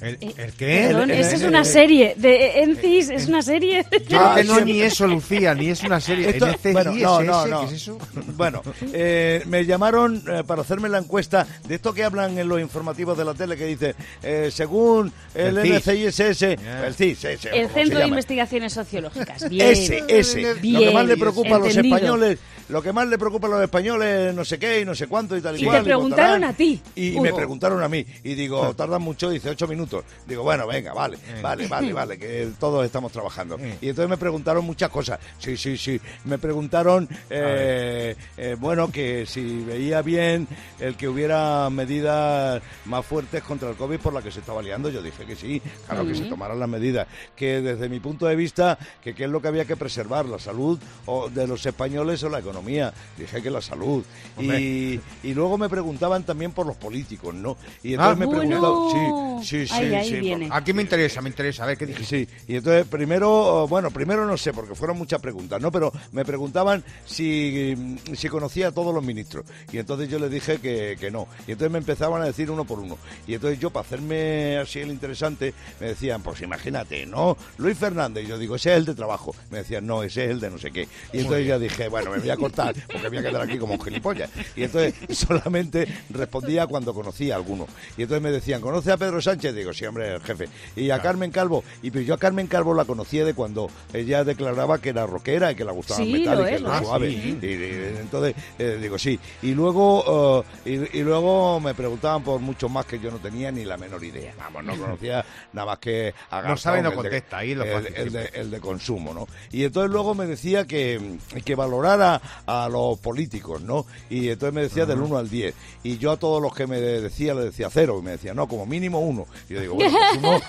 ¿El, 0.00 0.16
Eh, 0.20 0.34
el 0.36 0.52
qué? 0.52 0.84
Perdón, 0.88 1.10
esa 1.10 1.34
es 1.36 1.42
una 1.42 1.64
serie 1.64 2.14
de 2.16 2.62
Encis, 2.62 3.10
es 3.10 3.26
una 3.26 3.42
serie. 3.42 3.84
Ah, 4.12 4.34
que 4.36 4.44
no 4.44 4.60
ni 4.60 4.80
eso, 4.80 5.06
Lucía, 5.06 5.54
ni 5.54 5.68
es 5.70 5.82
una 5.82 6.00
serie. 6.00 6.30
Esto- 6.30 6.46
NCISS, 6.46 6.72
bueno, 6.72 6.92
no, 6.92 7.22
no, 7.22 7.46
no. 7.46 7.60
¿qué 7.60 7.66
es 7.66 7.72
eso? 7.82 7.98
Bueno, 8.36 8.62
eh, 8.92 9.42
me 9.46 9.64
llamaron 9.64 10.22
eh, 10.28 10.44
para 10.46 10.62
hacerme 10.62 10.88
la 10.88 10.98
encuesta 10.98 11.46
de 11.66 11.74
esto 11.74 11.92
que 11.92 12.04
hablan 12.04 12.38
en 12.38 12.48
los 12.48 12.60
informativos 12.60 13.18
de 13.18 13.24
la 13.24 13.34
tele 13.34 13.56
que 13.56 13.66
dice, 13.66 13.94
eh, 14.22 14.50
según 14.52 15.12
el, 15.34 15.58
El 15.58 15.82
CIS. 15.82 16.14
NCISS, 16.20 16.42
el 16.42 16.94
CIS, 16.94 17.24
ese, 17.24 17.48
El 17.58 17.68
Centro 17.68 17.82
de 17.98 18.04
llama. 18.04 18.06
Investigaciones 18.08 18.72
Sociológicas. 18.72 19.48
Bien. 19.50 19.68
Ese, 19.72 20.04
ese. 20.08 20.42
lo 20.42 20.54
que 20.54 20.60
Bien, 20.60 20.94
más 20.94 21.06
le 21.06 21.16
preocupa 21.16 21.56
a 21.56 21.58
los 21.58 21.68
entendido. 21.70 21.96
españoles, 21.96 22.38
lo 22.68 22.82
que 22.82 22.92
más 22.92 23.08
le 23.08 23.18
preocupa 23.18 23.46
a 23.46 23.50
los 23.50 23.62
españoles, 23.62 24.34
no 24.34 24.44
sé 24.44 24.58
qué 24.58 24.80
y 24.80 24.84
no 24.84 24.94
sé 24.94 25.06
cuánto 25.06 25.36
y 25.36 25.40
tal 25.40 25.56
y, 25.56 25.58
Y 25.58 25.60
te 25.62 25.66
cual. 25.66 25.82
preguntaron 25.84 26.40
votarán. 26.40 26.44
a 26.44 26.56
ti, 26.56 26.80
Y, 26.94 27.08
y 27.08 27.12
Hugo. 27.14 27.22
me 27.22 27.32
preguntaron 27.32 27.82
a 27.82 27.88
mí. 27.88 28.04
Y 28.22 28.34
digo, 28.34 28.74
tardan 28.74 29.02
mucho, 29.02 29.30
dice 29.30 29.50
ocho 29.50 29.66
minutos. 29.88 30.04
Digo, 30.26 30.42
bueno, 30.42 30.66
venga, 30.66 30.92
vale, 30.92 31.16
Eh. 31.16 31.40
vale, 31.42 31.66
vale, 31.66 31.92
vale, 31.92 32.18
que 32.18 32.50
todos 32.60 32.84
estamos 32.84 33.10
trabajando. 33.12 33.56
Eh. 33.58 33.78
Y 33.80 33.88
entonces 33.88 34.08
me 34.10 34.16
preguntaron 34.16 34.64
muchas 34.64 34.90
cosas. 34.90 35.18
Sí, 35.38 35.56
sí, 35.56 35.76
sí. 35.76 36.00
Me 36.24 36.38
preguntaron, 36.38 37.08
eh, 37.30 38.14
eh, 38.36 38.56
bueno, 38.58 38.90
que 38.90 39.26
si 39.26 39.60
veía 39.64 40.02
bien 40.02 40.46
el 40.78 40.96
que 40.96 41.08
hubiera 41.08 41.68
medidas 41.70 42.62
más 42.86 43.04
fuertes 43.04 43.42
contra 43.42 43.70
el 43.70 43.76
COVID 43.76 43.98
por 43.98 44.12
la 44.12 44.22
que 44.22 44.30
se 44.30 44.40
estaba 44.40 44.62
liando. 44.62 44.90
Yo 44.90 45.02
dije 45.02 45.24
que 45.24 45.36
sí, 45.36 45.60
claro, 45.86 46.06
que 46.06 46.14
se 46.14 46.24
tomaran 46.24 46.58
las 46.58 46.68
medidas. 46.68 47.06
Que 47.36 47.60
desde 47.60 47.88
mi 47.88 48.00
punto 48.00 48.26
de 48.26 48.36
vista, 48.36 48.78
que 49.02 49.14
qué 49.14 49.24
es 49.24 49.30
lo 49.30 49.40
que 49.40 49.48
había 49.48 49.64
que 49.64 49.76
preservar, 49.76 50.26
la 50.26 50.38
salud 50.38 50.78
o 51.06 51.28
de 51.28 51.46
los 51.46 51.64
españoles 51.64 52.22
o 52.22 52.28
la 52.28 52.38
economía. 52.40 52.92
Dije 53.16 53.42
que 53.42 53.50
la 53.50 53.60
salud. 53.60 54.04
Y, 54.38 55.00
y 55.22 55.34
luego 55.34 55.56
me 55.58 55.68
preguntaban 55.68 56.22
también 56.24 56.52
por 56.52 56.66
los 56.66 56.76
políticos, 56.76 57.34
¿no? 57.34 57.56
Y 57.82 57.94
entonces 57.94 58.08
Ah. 58.12 58.16
me 58.18 58.26
Bueno. 58.26 58.40
preguntaban, 58.40 59.42
sí, 59.42 59.66
sí, 59.66 59.66
sí, 59.66 59.77
Ahí, 59.78 59.94
ahí 59.94 60.08
sí, 60.08 60.20
viene. 60.20 60.48
Aquí 60.50 60.72
me 60.72 60.82
interesa, 60.82 61.20
me 61.20 61.28
interesa. 61.28 61.64
A 61.64 61.66
ver, 61.66 61.78
¿qué 61.78 61.86
dijiste? 61.86 62.26
Sí, 62.26 62.28
y 62.46 62.56
entonces 62.56 62.86
primero, 62.86 63.66
bueno, 63.68 63.90
primero 63.90 64.26
no 64.26 64.36
sé, 64.36 64.52
porque 64.52 64.74
fueron 64.74 64.98
muchas 64.98 65.20
preguntas, 65.20 65.60
¿no? 65.60 65.70
Pero 65.70 65.92
me 66.12 66.24
preguntaban 66.24 66.84
si, 67.04 67.96
si 68.14 68.28
conocía 68.28 68.68
a 68.68 68.72
todos 68.72 68.94
los 68.94 69.04
ministros. 69.04 69.44
Y 69.72 69.78
entonces 69.78 70.08
yo 70.08 70.18
les 70.18 70.30
dije 70.30 70.58
que, 70.58 70.96
que 70.98 71.10
no. 71.10 71.28
Y 71.46 71.52
entonces 71.52 71.70
me 71.70 71.78
empezaban 71.78 72.22
a 72.22 72.26
decir 72.26 72.50
uno 72.50 72.64
por 72.64 72.78
uno. 72.78 72.98
Y 73.26 73.34
entonces 73.34 73.58
yo, 73.58 73.70
para 73.70 73.86
hacerme 73.86 74.58
así 74.58 74.80
el 74.80 74.90
interesante, 74.90 75.54
me 75.80 75.88
decían, 75.88 76.22
pues 76.22 76.40
imagínate, 76.42 77.06
¿no? 77.06 77.36
Luis 77.58 77.76
Fernández. 77.76 78.24
Y 78.24 78.28
yo 78.28 78.38
digo, 78.38 78.56
ese 78.56 78.72
es 78.72 78.78
el 78.78 78.84
de 78.84 78.94
trabajo. 78.94 79.34
Me 79.50 79.58
decían, 79.58 79.86
no, 79.86 80.02
ese 80.02 80.24
es 80.24 80.30
el 80.30 80.40
de 80.40 80.50
no 80.50 80.58
sé 80.58 80.70
qué. 80.70 80.88
Y 81.12 81.18
entonces 81.18 81.46
ya 81.46 81.58
dije, 81.58 81.88
bueno, 81.88 82.10
me 82.10 82.18
voy 82.18 82.30
a 82.30 82.36
cortar, 82.38 82.74
porque 82.90 83.08
voy 83.08 83.18
a 83.18 83.22
quedar 83.22 83.42
aquí 83.42 83.58
como 83.58 83.74
un 83.74 83.80
gilipollas. 83.80 84.30
Y 84.56 84.64
entonces 84.64 84.94
solamente 85.16 85.86
respondía 86.10 86.66
cuando 86.66 86.94
conocía 86.94 87.34
a 87.34 87.36
alguno. 87.36 87.66
Y 87.96 88.02
entonces 88.02 88.22
me 88.22 88.30
decían, 88.30 88.60
¿conoce 88.60 88.92
a 88.92 88.96
Pedro 88.96 89.20
Sánchez? 89.20 89.54
Digo, 89.54 89.67
sí, 89.72 89.84
hombre, 89.86 90.14
el 90.14 90.20
jefe. 90.22 90.48
Y 90.76 90.90
a 90.90 91.00
Carmen 91.00 91.30
Calvo. 91.30 91.64
Y 91.82 91.90
pues 91.90 92.06
yo 92.06 92.14
a 92.14 92.18
Carmen 92.18 92.46
Calvo 92.46 92.74
la 92.74 92.84
conocía 92.84 93.24
de 93.24 93.34
cuando 93.34 93.70
ella 93.92 94.24
declaraba 94.24 94.78
que 94.78 94.90
era 94.90 95.06
rockera 95.06 95.52
y 95.52 95.54
que 95.54 95.64
le 95.64 95.72
gustaba 95.72 95.98
Sí, 95.98 96.12
el 96.14 96.20
metal 96.20 96.38
lo 96.38 96.44
y 96.44 96.48
que 96.50 96.54
es, 96.56 96.60
es. 96.62 96.78
suave. 96.86 97.10
sí. 97.10 97.38
Y, 97.42 97.46
y- 97.46 97.96
entonces 98.00 98.34
eh, 98.58 98.78
digo, 98.80 98.98
sí. 98.98 99.18
Y 99.42 99.52
luego, 99.54 100.44
eh, 100.64 100.86
y, 100.92 100.98
y 100.98 101.02
luego 101.02 101.60
me 101.60 101.74
preguntaban 101.74 102.22
por 102.22 102.40
mucho 102.40 102.68
más 102.68 102.86
que 102.86 102.98
yo 102.98 103.10
no 103.10 103.18
tenía 103.18 103.50
ni 103.52 103.64
la 103.64 103.76
menor 103.76 104.02
idea. 104.04 104.34
Vamos, 104.38 104.64
no 104.64 104.76
conocía 104.76 105.24
nada 105.52 105.66
más 105.66 105.78
que 105.78 106.14
a 106.30 106.42
No 106.42 106.56
sabe, 106.56 106.82
no 106.82 106.90
Garzón, 106.90 107.06
el 107.06 107.10
de- 107.12 107.18
contesta, 107.18 107.38
ahí 107.38 107.54
lo 107.54 107.64
el- 107.64 108.12
de, 108.12 108.30
el 108.34 108.50
de 108.50 108.60
consumo, 108.60 109.12
¿no? 109.14 109.26
Y 109.50 109.64
entonces 109.64 109.90
luego 109.90 110.14
me 110.14 110.26
decía 110.26 110.66
que, 110.66 111.18
que 111.44 111.54
valorara 111.54 112.20
a 112.46 112.68
los 112.68 112.98
políticos, 112.98 113.62
¿no? 113.62 113.86
Y 114.10 114.28
entonces 114.28 114.54
me 114.54 114.62
decía 114.62 114.86
del 114.86 115.00
1 115.00 115.16
al 115.18 115.28
10. 115.28 115.54
Y 115.82 115.98
yo 115.98 116.12
a 116.12 116.16
todos 116.18 116.40
los 116.42 116.54
que 116.54 116.66
me 116.66 116.80
decía 116.80 117.34
le 117.34 117.44
decía 117.44 117.68
cero. 117.70 117.96
Y 118.00 118.02
me 118.02 118.12
decía, 118.12 118.34
no, 118.34 118.46
como 118.48 118.66
mínimo 118.66 118.98
uno. 119.00 119.26
Y 119.48 119.54
yo 119.58 119.74
digo, 119.74 119.74
bueno, 119.74 120.40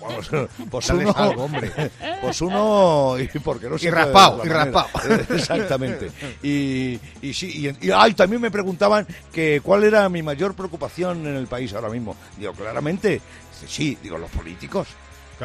pues 0.00 0.32
uno... 0.32 0.48
pues 0.70 0.90
uno, 0.90 1.12
algo, 1.16 1.44
hombre. 1.44 1.72
Pues 2.20 2.40
uno... 2.40 3.16
Y 3.18 3.38
porque 3.38 3.68
no 3.68 3.78
se 3.78 3.86
Y 3.86 3.90
raspado, 3.90 4.44
y 4.44 4.48
raspado. 4.48 4.88
Exactamente. 5.34 6.10
Y, 6.42 6.98
y 7.22 7.34
sí, 7.34 7.70
y, 7.80 7.86
y 7.86 7.90
ay, 7.90 8.14
también 8.14 8.42
me 8.42 8.50
preguntaban 8.50 9.06
que 9.32 9.60
cuál 9.62 9.84
era 9.84 10.08
mi 10.08 10.22
mayor 10.22 10.54
preocupación 10.54 11.26
en 11.26 11.36
el 11.36 11.46
país 11.46 11.72
ahora 11.74 11.88
mismo. 11.88 12.16
Digo, 12.36 12.52
claramente, 12.52 13.20
sí, 13.66 13.96
digo, 14.02 14.18
los 14.18 14.30
políticos. 14.30 14.88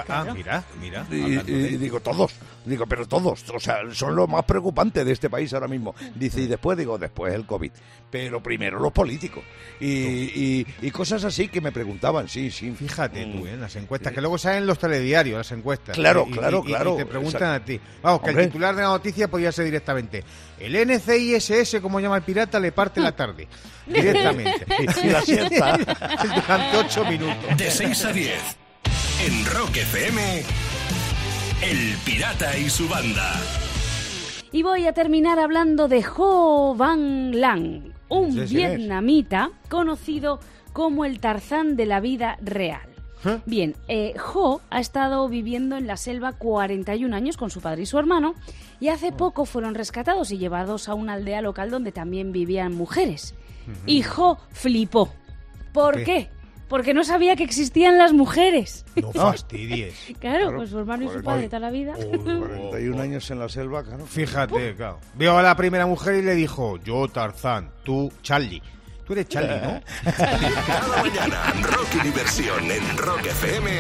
Ah, 0.08 0.26
mira, 0.34 0.64
mira. 0.82 1.06
Y, 1.12 1.78
digo, 1.78 2.00
todos. 2.00 2.34
Digo, 2.66 2.86
pero 2.88 3.08
todos. 3.08 3.44
O 3.54 3.60
sea, 3.60 3.80
son 3.94 4.16
lo 4.16 4.28
más 4.28 4.44
preocupante 4.46 5.06
de 5.06 5.12
este 5.12 5.30
país 5.30 5.54
ahora 5.54 5.68
mismo. 5.68 5.94
Dice, 6.16 6.42
y 6.42 6.48
después, 6.48 6.78
digo, 6.78 6.98
después 6.98 7.34
el 7.34 7.46
COVID. 7.46 7.72
Pero 8.10 8.42
primero 8.42 8.80
los 8.80 8.92
políticos. 8.94 9.44
Y, 9.80 9.88
y- 9.88 10.66
y 10.82 10.92
cosas 10.92 11.24
así 11.26 11.48
que 11.50 11.60
me 11.62 11.72
preguntaban, 11.72 12.28
sí, 12.30 12.50
sí. 12.50 12.72
Fíjate 12.72 13.26
Mm. 13.26 13.32
tú, 13.40 13.48
¿eh? 13.48 13.58
las 13.58 13.76
encuestas, 13.76 14.14
que 14.14 14.22
luego 14.22 14.38
salen 14.38 14.66
los 14.66 14.80
telediarios, 14.80 15.38
las 15.38 15.52
encuestas. 15.52 15.96
Claro, 15.96 16.26
Y- 16.28 16.32
y- 16.32 16.34
claro, 16.38 16.64
y- 16.66 16.70
y 16.70 16.74
claro, 16.74 16.96
te 16.96 17.06
preguntan 17.06 17.42
exacto. 17.56 17.64
a 17.64 17.66
ti. 17.66 17.80
Vamos, 18.02 18.22
que 18.22 18.30
Hombre. 18.30 18.44
el 18.46 18.50
titular 18.50 18.76
de 18.76 18.82
la 18.84 18.88
noticia 18.90 19.28
podía 19.28 19.52
ser 19.52 19.66
directamente. 19.66 20.24
El 20.60 20.76
NCISS, 20.76 21.82
como 21.82 22.00
llama 22.00 22.18
el 22.18 22.24
pirata, 22.24 22.60
le 22.60 22.72
parte 22.72 23.00
la 23.02 23.12
tarde. 23.12 23.48
Directamente. 23.86 24.66
Y 25.04 25.08
la 25.10 25.22
siesta. 25.22 25.78
Durante 26.36 26.78
ocho 26.78 27.06
minutos. 27.06 27.58
De 27.58 27.70
6 27.70 28.06
a 28.06 28.12
10. 28.14 28.58
En 29.24 29.46
Rock 29.46 29.78
FM. 29.78 30.44
El 31.62 31.96
Pirata 32.06 32.58
y 32.58 32.70
su 32.70 32.88
banda. 32.88 33.34
Y 34.52 34.64
voy 34.64 34.86
a 34.88 34.94
terminar 34.94 35.40
hablando 35.40 35.88
de 35.88 36.06
Ho 36.18 36.76
Van 36.78 37.40
Lang, 37.40 37.94
un 38.10 38.32
Sí, 38.32 38.48
sí 38.48 38.62
es. 38.62 38.78
vietnamita 38.78 39.50
conocido 39.70 40.40
como 40.74 41.06
el 41.06 41.20
Tarzán 41.20 41.76
de 41.76 41.86
la 41.86 42.00
vida 42.00 42.38
real. 42.42 42.82
¿Eh? 43.26 43.40
Bien, 43.46 43.76
eh, 43.88 44.14
Ho 44.34 44.62
ha 44.70 44.80
estado 44.80 45.28
viviendo 45.28 45.76
en 45.78 45.88
la 45.88 45.98
selva 45.98 46.34
41 46.34 47.16
años 47.16 47.38
con 47.38 47.50
su 47.50 47.60
padre 47.62 47.82
y 47.84 47.86
su 47.86 47.98
hermano 47.98 48.36
y 48.80 48.90
hace 48.90 49.12
poco 49.12 49.46
fueron 49.46 49.74
rescatados 49.76 50.32
y 50.32 50.38
llevados 50.38 50.88
a 50.90 50.94
una 50.94 51.14
aldea 51.14 51.42
local 51.42 51.72
donde 51.72 51.92
también 51.92 52.32
vivían 52.32 52.74
mujeres. 52.74 53.34
Y 53.88 54.04
Ho 54.16 54.38
flipó. 54.52 55.10
¿Por 55.74 55.96
¿Qué? 55.98 56.04
qué? 56.04 56.30
Porque 56.68 56.94
no 56.94 57.04
sabía 57.04 57.36
que 57.36 57.44
existían 57.44 57.98
las 57.98 58.14
mujeres. 58.14 58.86
No 58.96 59.12
fastidies. 59.14 59.96
Claro, 60.20 60.46
Claro, 60.46 60.58
con 60.58 60.68
su 60.68 60.80
hermano 60.80 61.04
y 61.04 61.10
su 61.10 61.24
padre 61.24 61.46
toda 61.48 61.60
la 61.60 61.72
vida. 61.72 61.94
41 62.14 63.02
años 63.02 63.30
en 63.32 63.40
la 63.40 63.50
selva, 63.50 63.84
claro. 63.84 64.06
Fíjate, 64.06 64.76
claro. 64.76 65.00
Vio 65.16 65.38
a 65.38 65.44
la 65.44 65.56
primera 65.56 65.86
mujer 65.86 66.16
y 66.16 66.22
le 66.24 66.36
dijo, 66.36 66.78
yo 66.84 67.08
Tarzán, 67.08 67.72
tú 67.84 68.12
Charlie. 68.22 68.62
Tú 69.06 69.14
eres 69.14 69.30
Charlie, 69.30 69.62
¿no? 69.62 69.82
Cada 70.18 71.04
mañana, 71.04 71.54
rock 71.62 71.88
y 71.96 72.00
diversión 72.06 72.72
en 72.72 72.98
Rock 72.98 73.28
FM. 73.28 73.72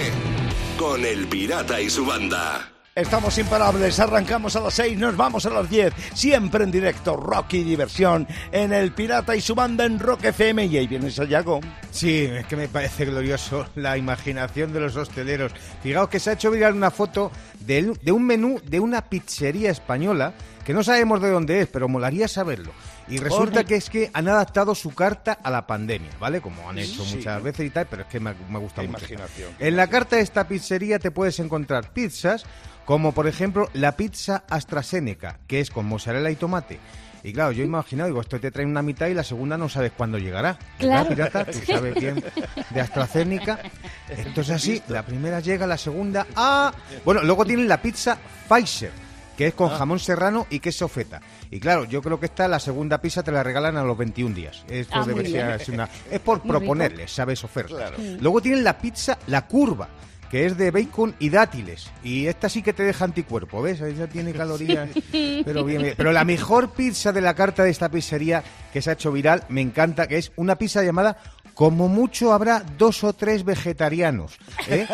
Con 0.77 1.03
el 1.03 1.25
Pirata 1.27 1.81
y 1.81 1.89
su 1.89 2.05
banda. 2.05 2.74
Estamos 2.97 3.37
imparables, 3.37 3.99
arrancamos 3.99 4.55
a 4.55 4.61
las 4.61 4.73
6, 4.75 4.97
nos 4.97 5.17
vamos 5.17 5.45
a 5.45 5.49
las 5.49 5.69
10, 5.69 5.93
siempre 6.13 6.63
en 6.63 6.71
directo, 6.71 7.17
rock 7.17 7.55
y 7.55 7.63
diversión, 7.65 8.25
en 8.53 8.71
El 8.71 8.93
Pirata 8.93 9.35
y 9.35 9.41
su 9.41 9.53
banda 9.53 9.83
en 9.83 9.99
Rock 9.99 10.23
FM. 10.23 10.63
Y 10.67 10.77
ahí 10.77 10.87
viene 10.87 11.11
Sayago. 11.11 11.59
Sí, 11.91 12.21
es 12.21 12.45
que 12.45 12.55
me 12.55 12.69
parece 12.69 13.03
glorioso 13.03 13.67
la 13.75 13.97
imaginación 13.97 14.71
de 14.71 14.79
los 14.79 14.95
hosteleros. 14.95 15.51
Fijaos 15.83 16.07
que 16.07 16.21
se 16.21 16.29
ha 16.29 16.33
hecho 16.33 16.49
viral 16.51 16.73
una 16.73 16.89
foto 16.89 17.33
de, 17.59 17.97
de 18.01 18.11
un 18.13 18.23
menú 18.25 18.61
de 18.63 18.79
una 18.79 19.01
pizzería 19.01 19.71
española 19.71 20.33
que 20.63 20.73
no 20.73 20.81
sabemos 20.81 21.21
de 21.21 21.29
dónde 21.29 21.59
es, 21.59 21.67
pero 21.67 21.89
molaría 21.89 22.29
saberlo. 22.29 22.71
Y 23.09 23.17
resulta 23.17 23.65
que 23.65 23.75
es 23.75 23.89
que 23.89 24.09
han 24.13 24.27
adaptado 24.29 24.73
su 24.73 24.95
carta 24.95 25.33
a 25.43 25.51
la 25.51 25.67
pandemia, 25.67 26.09
¿vale? 26.19 26.39
Como 26.41 26.67
han 26.69 26.79
hecho 26.79 27.03
Sí. 27.05 27.17
muchas 27.17 27.43
veces 27.43 27.67
y 27.67 27.69
tal, 27.71 27.85
pero 27.87 28.03
es 28.03 28.07
que 28.07 28.19
me, 28.21 28.33
me 28.49 28.57
gusta 28.57 28.81
mucho. 28.81 28.97
imaginación. 28.97 29.51
En 29.59 29.75
la 29.75 29.87
carta 29.87 30.15
de 30.15 30.23
esta 30.23 30.47
pizzería 30.47 30.97
te 30.97 31.11
puedes 31.11 31.37
encontrar 31.39 31.91
pizzas 31.93 32.45
como 32.85 33.11
por 33.13 33.27
ejemplo 33.27 33.69
la 33.73 33.93
pizza 33.93 34.43
AstraZeneca, 34.49 35.39
que 35.47 35.59
es 35.59 35.69
con 35.71 35.85
mozzarella 35.85 36.29
y 36.29 36.35
tomate. 36.35 36.79
Y 37.23 37.33
claro, 37.33 37.51
yo 37.51 37.63
he 37.63 37.65
imaginado, 37.65 38.09
digo, 38.09 38.21
esto 38.21 38.39
te 38.39 38.51
trae 38.51 38.67
una 38.67 38.83
mitad 38.83 39.07
y 39.07 39.15
la 39.15 39.23
segunda 39.23 39.57
no 39.57 39.67
sabes 39.67 39.91
cuándo 39.97 40.19
llegará. 40.19 40.59
¿Verdad, 40.79 41.07
Claro. 41.07 41.09
pirata? 41.09 41.45
Tú 41.45 41.57
sabes 41.65 41.95
bien 41.95 42.23
de 42.69 42.81
AstraZeneca. 42.81 43.59
Esto 44.07 44.41
es 44.41 44.49
así, 44.51 44.81
la 44.89 45.03
primera 45.03 45.39
llega, 45.39 45.65
la 45.65 45.77
segunda... 45.79 46.27
¡Ah! 46.35 46.71
Bueno, 47.03 47.23
luego 47.23 47.43
tienen 47.43 47.67
la 47.67 47.81
pizza 47.81 48.15
Pfizer, 48.47 48.91
que 49.35 49.47
es 49.47 49.53
con 49.55 49.71
Ah. 49.71 49.77
jamón 49.79 49.97
serrano 49.97 50.45
y 50.51 50.59
queso 50.59 50.87
feta. 50.87 51.19
Y 51.49 51.59
claro, 51.59 51.85
yo 51.85 52.03
creo 52.03 52.19
que 52.19 52.27
esta, 52.27 52.47
la 52.47 52.59
segunda 52.59 53.01
pizza, 53.01 53.23
te 53.23 53.31
la 53.31 53.41
regalan 53.41 53.75
a 53.77 53.83
los 53.83 53.97
21 53.97 54.35
días. 54.35 54.63
Esto 54.69 54.93
Ah, 54.99 55.03
debe 55.07 55.27
ser 55.27 55.73
una... 55.73 55.89
Es 56.11 56.19
por 56.19 56.37
Muy 56.37 56.43
rico. 56.51 56.59
proponerles, 56.59 57.11
¿sabes? 57.11 57.43
Ofertas. 57.43 57.75
Claro. 57.75 57.97
Luego 58.19 58.39
tienen 58.39 58.63
la 58.63 58.77
pizza 58.77 59.17
La 59.25 59.47
Curva, 59.47 59.87
que 60.29 60.45
es 60.45 60.57
de 60.57 60.71
bacon 60.71 61.15
y 61.19 61.29
dátiles. 61.29 61.89
Y 62.03 62.27
esta 62.27 62.49
sí 62.49 62.61
que 62.61 62.73
te 62.73 62.83
deja 62.83 63.05
anticuerpo, 63.05 63.61
¿ves? 63.61 63.81
Ella 63.81 64.07
tiene 64.07 64.33
calorías. 64.33 64.89
Pero 65.11 65.63
bien, 65.63 65.81
bien. 65.81 65.93
Pero 65.97 66.11
la 66.11 66.25
mejor 66.25 66.71
pizza 66.71 67.11
de 67.11 67.21
la 67.21 67.33
carta 67.33 67.63
de 67.63 67.69
esta 67.69 67.89
pizzería 67.89 68.43
que 68.71 68.81
se 68.81 68.89
ha 68.89 68.93
hecho 68.93 69.11
viral, 69.11 69.43
me 69.49 69.61
encanta, 69.61 70.07
que 70.07 70.17
es 70.17 70.31
una 70.35 70.57
pizza 70.57 70.83
llamada 70.83 71.17
Como 71.53 71.87
mucho 71.87 72.33
habrá 72.33 72.63
dos 72.77 73.03
o 73.03 73.13
tres 73.13 73.43
vegetarianos. 73.43 74.37
¿eh? 74.67 74.87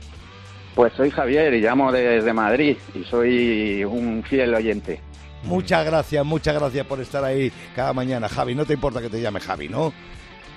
Pues 0.78 0.94
soy 0.94 1.10
Javier 1.10 1.52
y 1.56 1.60
llamo 1.60 1.92
desde 1.92 2.32
Madrid 2.34 2.78
y 2.94 3.04
soy 3.06 3.84
un 3.84 4.22
fiel 4.22 4.54
oyente. 4.54 5.02
Muchas 5.42 5.84
gracias, 5.84 6.24
muchas 6.24 6.54
gracias 6.54 6.86
por 6.86 7.02
estar 7.02 7.24
ahí 7.24 7.52
cada 7.76 7.94
mañana, 7.94 8.30
Javi. 8.30 8.54
No 8.54 8.64
te 8.64 8.74
importa 8.74 9.02
que 9.02 9.10
te 9.10 9.20
llame 9.20 9.40
Javi, 9.40 9.70
¿no? 9.70 9.92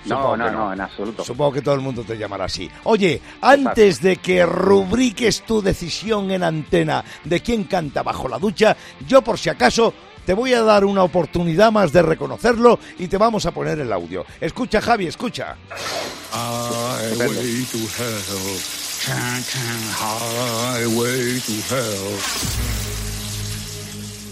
No, 0.05 0.37
no, 0.37 0.51
no, 0.51 0.73
en 0.73 0.81
absoluto. 0.81 1.23
Supongo 1.23 1.53
que 1.53 1.63
todo 1.63 1.73
el 1.73 1.81
mundo 1.81 2.03
te 2.03 2.19
llamará 2.19 2.45
así. 2.45 2.69
Oye, 2.83 3.19
antes 3.41 3.99
de 3.99 4.17
que 4.17 4.45
rubriques 4.45 5.41
tu 5.41 5.59
decisión 5.59 6.29
en 6.29 6.43
antena 6.43 7.03
de 7.23 7.39
quién 7.39 7.63
canta 7.63 8.03
bajo 8.03 8.29
la 8.29 8.37
ducha, 8.37 8.77
yo 9.07 9.23
por 9.23 9.39
si 9.39 9.49
acaso 9.49 9.91
te 10.23 10.35
voy 10.35 10.53
a 10.53 10.61
dar 10.61 10.85
una 10.85 11.01
oportunidad 11.01 11.71
más 11.71 11.91
de 11.91 12.03
reconocerlo 12.03 12.77
y 12.99 13.07
te 13.07 13.17
vamos 13.17 13.47
a 13.47 13.51
poner 13.51 13.79
el 13.79 13.91
audio. 13.91 14.23
Escucha, 14.39 14.81
Javi, 14.81 15.07
escucha. 15.07 15.55
Highway 16.31 17.65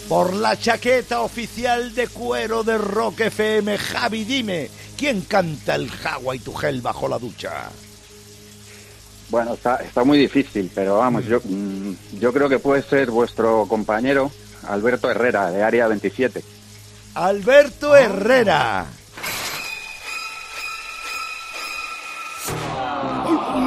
Por 0.07 0.33
la 0.33 0.57
chaqueta 0.57 1.21
oficial 1.21 1.93
de 1.95 2.07
cuero 2.07 2.63
de 2.63 2.77
Rock 2.77 3.21
FM, 3.21 3.77
Javi, 3.77 4.23
dime, 4.23 4.69
¿quién 4.97 5.21
canta 5.21 5.75
el 5.75 5.89
Hawaii 6.03 6.39
to 6.39 6.53
Hell 6.61 6.81
bajo 6.81 7.07
la 7.07 7.19
ducha? 7.19 7.69
Bueno, 9.29 9.53
está, 9.53 9.77
está 9.77 10.03
muy 10.03 10.17
difícil, 10.17 10.71
pero 10.73 10.97
vamos, 10.97 11.25
yo, 11.25 11.39
mm, 11.43 11.93
yo 12.19 12.33
creo 12.33 12.49
que 12.49 12.59
puede 12.59 12.81
ser 12.81 13.11
vuestro 13.11 13.65
compañero 13.67 14.31
Alberto 14.67 15.09
Herrera, 15.09 15.51
de 15.51 15.63
Área 15.63 15.88
27. 15.88 16.43
Alberto 17.15 17.95
Herrera. 17.95 18.85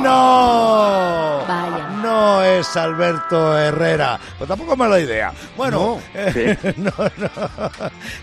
¡No! 0.03 1.45
Vaya. 1.47 1.92
No 2.03 2.43
es 2.43 2.77
Alberto 2.77 3.57
Herrera. 3.57 4.19
Pues 4.39 4.49
tampoco 4.49 4.73
es 4.73 4.79
mala 4.79 4.99
idea. 4.99 5.33
Bueno, 5.57 5.79
No. 5.79 6.01
eh, 6.15 6.57
no, 6.77 6.93
no. 6.99 7.71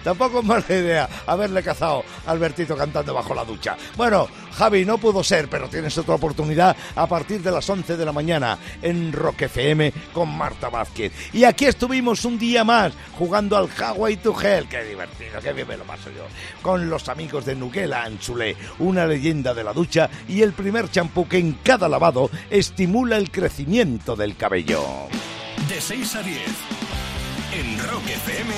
Tampoco 0.04 0.40
es 0.40 0.46
mala 0.46 0.66
idea 0.70 1.08
haberle 1.26 1.64
cazado 1.64 2.04
a 2.28 2.32
Albertito 2.32 2.76
cantando 2.76 3.14
bajo 3.14 3.34
la 3.34 3.46
ducha. 3.46 3.78
Bueno, 3.96 4.28
Javi, 4.54 4.84
no 4.84 4.98
pudo 4.98 5.24
ser, 5.24 5.50
pero 5.50 5.70
tienes 5.70 5.98
otra 5.98 6.16
oportunidad 6.16 6.76
a 6.96 7.08
partir 7.08 7.42
de 7.42 7.52
las 7.52 7.70
11 7.70 7.96
de 7.96 8.06
la 8.06 8.12
mañana 8.12 8.58
en 8.82 9.14
Rock 9.14 9.44
FM 9.44 9.94
con 10.14 10.30
Marta 10.36 10.70
Vázquez. 10.70 11.14
Y 11.34 11.46
aquí 11.46 11.66
estuvimos 11.66 12.26
un 12.26 12.38
día 12.38 12.64
más 12.66 12.92
jugando 13.18 13.56
al 13.56 13.70
Hawaii 13.78 14.18
to 14.18 14.36
Hell. 14.40 14.68
Qué 14.68 14.84
divertido, 14.84 15.40
qué 15.42 15.54
bien 15.54 15.68
me 15.68 15.78
lo 15.78 15.86
paso 15.86 16.10
yo. 16.10 16.24
Con 16.62 16.90
los 16.90 17.08
amigos 17.08 17.46
de 17.46 17.56
Nuguela 17.56 18.04
Anchulé, 18.04 18.58
una 18.80 19.06
leyenda 19.06 19.54
de 19.54 19.64
la 19.64 19.72
ducha 19.72 20.10
y 20.28 20.42
el 20.42 20.52
primer 20.54 20.92
champú 20.92 21.28
que 21.28 21.38
en 21.38 21.54
cada 21.64 21.88
lavado 21.88 22.30
estimula 22.50 23.16
el 23.16 23.32
crecimiento 23.32 23.69
del 23.70 24.36
cabello. 24.36 24.84
De 25.68 25.80
6 25.80 26.16
a 26.16 26.24
10. 26.24 26.40
En 27.54 27.78
Rock 27.88 28.04
FM, 28.04 28.52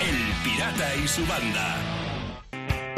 El 0.00 0.44
Pirata 0.44 0.94
y 0.94 1.08
su 1.08 1.26
banda. 1.26 1.76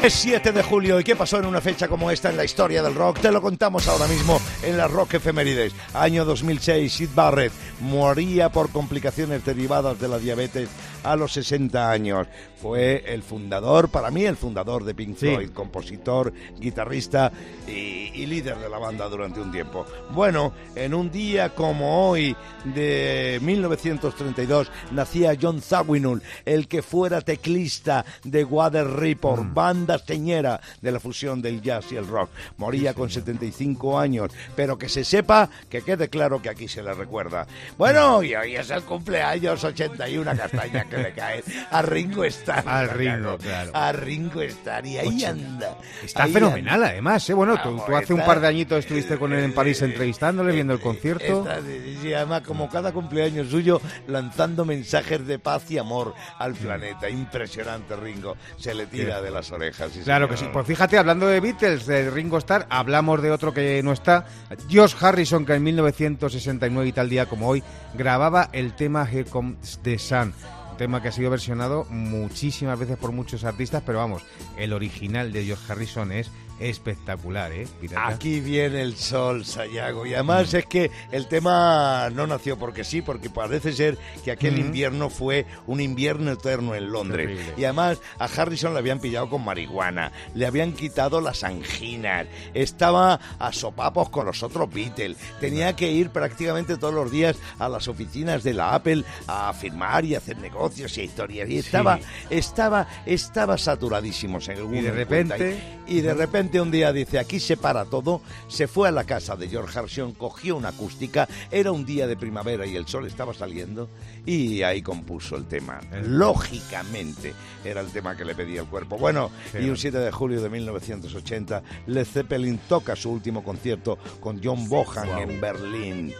Es 0.03 0.13
7 0.15 0.53
de 0.53 0.63
julio 0.63 1.01
y 1.01 1.05
qué 1.05 1.17
pasó 1.17 1.39
en 1.39 1.47
una 1.47 1.63
fecha 1.63 1.89
como 1.89 2.11
esta 2.11 2.29
en 2.29 2.37
la 2.37 2.45
historia 2.45 2.83
del 2.83 2.95
rock, 2.95 3.21
te 3.21 3.33
lo 3.33 3.41
contamos 3.41 3.89
ahora 3.89 4.07
mismo 4.07 4.39
en 4.63 4.77
la 4.77 4.87
Rock 4.87 5.15
Efemérides. 5.15 5.73
Año 5.95 6.27
2006, 6.27 6.93
Sid 6.93 7.11
Barrett 7.15 7.53
moría 7.81 8.51
por 8.51 8.71
complicaciones 8.71 9.43
derivadas 9.43 9.99
de 9.99 10.09
la 10.09 10.19
diabetes 10.19 10.69
a 11.05 11.17
los 11.17 11.33
60 11.33 11.91
años. 11.91 12.27
Fue 12.61 13.05
el 13.07 13.23
fundador, 13.23 13.89
para 13.89 14.11
mí 14.11 14.25
el 14.25 14.37
fundador 14.37 14.85
de 14.85 14.95
Pink 14.95 15.17
Sí. 15.17 15.29
Floyd, 15.35 15.51
compositor, 15.51 16.33
guitarrista 16.59 17.33
y, 17.67 18.11
y 18.15 18.27
líder 18.27 18.59
de 18.59 18.69
la 18.69 18.79
banda 18.79 19.09
durante 19.09 19.41
un 19.41 19.51
tiempo. 19.51 19.87
Bueno, 20.11 20.53
en 20.75 20.93
un 20.95 21.11
día 21.11 21.55
como 21.55 22.11
hoy 22.11 22.37
de 22.65 23.39
1932 23.43 24.71
nacía 24.93 25.37
John 25.41 25.61
Zawinul, 25.63 26.23
el 26.45 26.69
que 26.69 26.83
fuera 26.83 27.21
teclista 27.23 28.05
de 28.25 28.45
Water 28.45 28.87
Report, 28.87 29.55
banda 29.55 29.99
señera 29.99 30.61
de 30.83 30.93
la 30.93 31.01
fusión 31.01 31.41
del 31.41 31.63
jazz 31.63 31.91
y 31.93 31.97
el 31.97 32.07
rock. 32.07 32.31
Moría 32.59 32.93
con 32.95 33.09
75 33.11 33.99
años, 33.99 34.31
pero 34.55 34.77
que 34.77 34.89
se 34.89 35.05
sepa, 35.05 35.49
que 35.71 35.83
quede 35.83 36.09
claro 36.09 36.43
que 36.43 36.51
aquí 36.51 36.69
se 36.69 36.83
le 36.83 36.93
recuerda. 36.93 37.47
Bueno, 37.79 38.23
y 38.23 38.35
hoy 38.35 38.57
es 38.57 38.71
el 38.71 38.83
cumpleaños 38.83 39.65
81 39.65 40.31
castaña 40.37 40.85
que 40.91 40.97
le 40.99 41.15
a 41.71 41.83
Ringo 41.83 42.25
Starr. 42.25 42.65
Al 42.69 42.91
Ringo, 42.91 43.39
claro. 43.39 43.71
A 43.75 43.93
Ringo 43.93 44.43
Starr, 44.43 44.87
y 44.87 44.99
ahí 44.99 45.25
anda. 45.25 45.77
Está 46.05 46.25
ahí 46.25 46.33
fenomenal, 46.33 46.85
además, 46.85 47.29
¿eh? 47.31 47.35
Bueno, 47.35 47.59
tú, 47.63 47.81
tú 47.87 47.97
hace 47.97 48.13
un 48.13 48.25
par 48.25 48.41
de 48.41 48.49
añitos 48.49 48.81
estuviste 48.81 49.17
con 49.19 49.33
él 49.33 49.45
en 49.45 49.55
París 49.55 49.81
entrevistándole, 49.83 50.53
viendo 50.53 50.75
el 50.75 50.81
concierto. 50.81 51.47
Está- 51.49 51.61
y 52.03 52.13
además, 52.13 52.43
como 52.43 52.69
cada 52.69 52.93
cumpleaños 52.93 53.49
suyo, 53.49 53.81
lanzando 54.09 54.65
mensajes 54.65 55.27
de 55.27 55.39
paz 55.39 55.71
y 55.71 55.79
amor 55.79 56.15
al 56.39 56.55
planeta. 56.55 57.09
Impresionante, 57.09 57.95
Ringo. 57.97 58.37
Se 58.59 58.75
le 58.75 58.87
tira 58.87 59.21
de 59.23 59.31
las 59.31 59.51
orejas. 59.53 59.93
sí, 59.93 60.01
Claro 60.01 60.29
que 60.29 60.37
sí. 60.37 60.47
Pues 60.53 60.67
fíjate, 60.67 60.99
hablando 60.99 61.27
de 61.27 61.41
Beatles, 61.41 61.87
de 61.87 62.11
Ringo 62.11 62.39
Starr, 62.39 62.67
hablamos 62.69 63.23
de 63.23 63.31
otro 63.31 63.55
que 63.55 63.83
no 63.83 63.93
está. 63.93 64.25
Josh 64.71 64.95
Harrison, 65.01 65.47
que 65.47 65.55
en 65.55 65.63
1969 65.63 66.89
y 66.89 66.93
tal 66.93 67.09
día 67.09 67.27
como 67.27 67.49
hoy, 67.49 67.63
grababa 67.95 68.49
el 68.53 68.75
tema 68.75 69.07
Here 69.11 69.25
Comes 69.25 69.79
the 69.83 69.99
Sun. 69.99 70.33
Tema 70.81 71.03
que 71.03 71.09
ha 71.09 71.13
sido 71.13 71.29
versionado 71.29 71.85
muchísimas 71.91 72.79
veces 72.79 72.97
por 72.97 73.13
muchos 73.13 73.45
artistas, 73.45 73.83
pero 73.85 73.99
vamos, 73.99 74.23
el 74.57 74.73
original 74.73 75.31
de 75.31 75.45
George 75.45 75.71
Harrison 75.71 76.11
es 76.11 76.31
espectacular, 76.61 77.53
¿eh? 77.53 77.67
Pirata? 77.81 78.09
Aquí 78.09 78.41
viene 78.41 78.83
el 78.83 78.97
sol, 78.97 79.45
Sayago. 79.45 80.07
Y 80.07 80.15
además 80.15 80.53
es 80.55 80.67
que 80.67 80.91
el 81.11 81.27
tema 81.27 82.09
no 82.13 82.27
nació 82.27 82.59
porque 82.59 82.85
sí, 82.85 83.03
porque 83.03 83.31
parece 83.31 83.73
ser 83.73 83.99
que 84.25 84.31
aquel 84.31 84.55
Ujú. 84.55 84.63
invierno 84.67 85.11
fue 85.11 85.47
un 85.67 85.81
invierno 85.81 86.31
eterno 86.33 86.75
en 86.75 86.91
Londres. 86.93 87.27
Terrible. 87.29 87.55
Y 87.57 87.65
además 87.65 87.99
a 88.19 88.25
Harrison 88.27 88.73
le 88.75 88.79
habían 88.81 89.01
pillado 89.01 89.29
con 89.31 89.45
marihuana, 89.45 90.13
le 90.35 90.47
habían 90.47 90.73
quitado 90.73 91.21
las 91.21 91.43
anginas, 91.45 92.27
estaba 92.55 93.19
a 93.39 93.53
sopapos 93.53 94.11
con 94.11 94.27
los 94.27 94.43
otros 94.43 94.73
Beatles, 94.73 95.17
tenía 95.41 95.75
que 95.75 95.91
ir 95.91 96.11
prácticamente 96.11 96.77
todos 96.77 96.95
los 96.95 97.11
días 97.11 97.37
a 97.59 97.69
las 97.69 97.89
oficinas 97.89 98.43
de 98.43 98.55
la 98.55 98.75
Apple 98.75 99.05
a 99.27 99.53
firmar 99.53 100.05
y 100.05 100.15
hacer 100.15 100.37
negocios 100.39 100.97
y 100.99 101.03
historias. 101.03 101.49
Y 101.49 101.59
estaba, 101.59 101.99
estaba, 102.29 102.87
estaba 103.07 103.57
saturadísimo, 103.57 104.41
según 104.41 104.77
Y 104.77 104.81
de 104.83 104.91
repente- 104.91 105.81
Y 105.87 106.01
de 106.03 106.15
repente 106.15 106.50
un 106.59 106.71
día 106.71 106.93
dice, 106.93 107.19
aquí 107.19 107.39
se 107.39 107.57
para 107.57 107.85
todo, 107.85 108.23
se 108.49 108.67
fue 108.67 108.89
a 108.89 108.93
la 108.93 109.05
casa 109.05 109.37
de 109.37 109.49
George 109.49 109.79
Harrison, 109.79 110.13
cogió 110.13 110.57
una 110.57 110.71
acústica, 110.71 111.29
era 111.51 111.71
un 111.71 111.85
día 111.85 112.07
de 112.07 112.17
primavera 112.17 112.67
y 112.67 112.77
el 112.77 112.87
sol 112.87 113.07
estaba 113.07 113.35
saliendo 113.35 113.89
y 114.25 114.63
ahí 114.63 114.81
compuso 114.81 115.37
el 115.37 115.45
tema. 115.45 115.81
Lógicamente 116.03 117.35
era 117.65 117.83
el 117.83 117.89
tema 117.89 118.17
que 118.17 118.25
le 118.25 118.35
pedía 118.35 118.63
el 118.63 118.67
cuerpo. 118.67 118.97
Bueno, 118.97 119.31
y 119.55 119.69
un 119.69 119.77
7 119.77 119.99
de 119.99 120.11
julio 120.11 120.41
de 120.41 120.49
1980, 120.49 121.63
Led 121.87 122.07
Zeppelin 122.07 122.59
toca 122.69 122.97
su 122.97 123.11
último 123.11 123.45
concierto 123.45 123.99
con 124.19 124.41
John 124.43 124.69
Bohan 124.69 125.31
en 125.31 125.41
Berlín. 125.41 126.15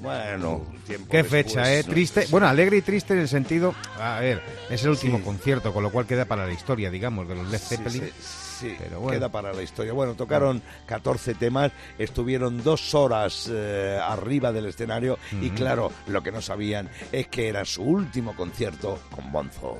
Bueno, 0.00 0.64
Qué 0.86 0.98
después, 0.98 1.26
fecha, 1.28 1.72
¿eh? 1.72 1.82
¿no? 1.86 1.92
Triste. 1.92 2.26
Bueno, 2.30 2.46
alegre 2.46 2.76
y 2.78 2.82
triste 2.82 3.14
en 3.14 3.20
el 3.20 3.28
sentido. 3.28 3.74
A 3.98 4.20
ver, 4.20 4.42
es 4.70 4.82
el 4.84 4.90
último 4.90 5.18
Sí. 5.18 5.24
concierto, 5.24 5.72
con 5.72 5.82
lo 5.82 5.90
cual 5.90 6.06
queda 6.06 6.24
para 6.26 6.46
la 6.46 6.52
historia, 6.52 6.90
digamos, 6.90 7.26
de 7.28 7.34
los 7.36 7.48
Led 7.48 7.58
Zeppelin. 7.58 8.02
sí, 8.02 8.12
sí, 8.60 8.76
Pero 8.78 9.00
bueno. 9.00 9.18
queda 9.18 9.28
para 9.30 9.52
la 9.52 9.62
historia. 9.62 9.92
Bueno, 9.92 10.14
tocaron 10.14 10.62
14 10.86 11.34
temas, 11.34 11.72
estuvieron 11.98 12.62
dos 12.62 12.94
horas 12.94 13.48
eh, 13.50 13.98
arriba 14.02 14.52
del 14.52 14.66
escenario 14.66 15.18
y 15.40 15.50
claro, 15.50 15.90
lo 16.06 16.22
que 16.22 16.32
no 16.32 16.40
sabían 16.42 16.88
es 17.12 17.28
que 17.28 17.48
era 17.48 17.64
su 17.64 17.82
último 17.82 18.34
concierto 18.36 18.98
con 19.10 19.32
Bonzo. 19.32 19.78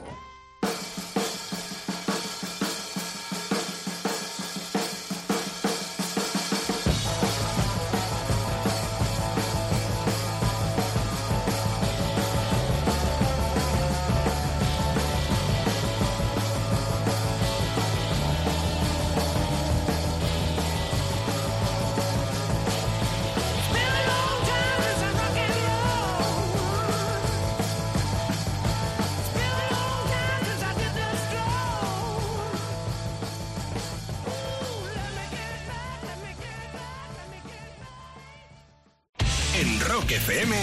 FM, 40.14 40.54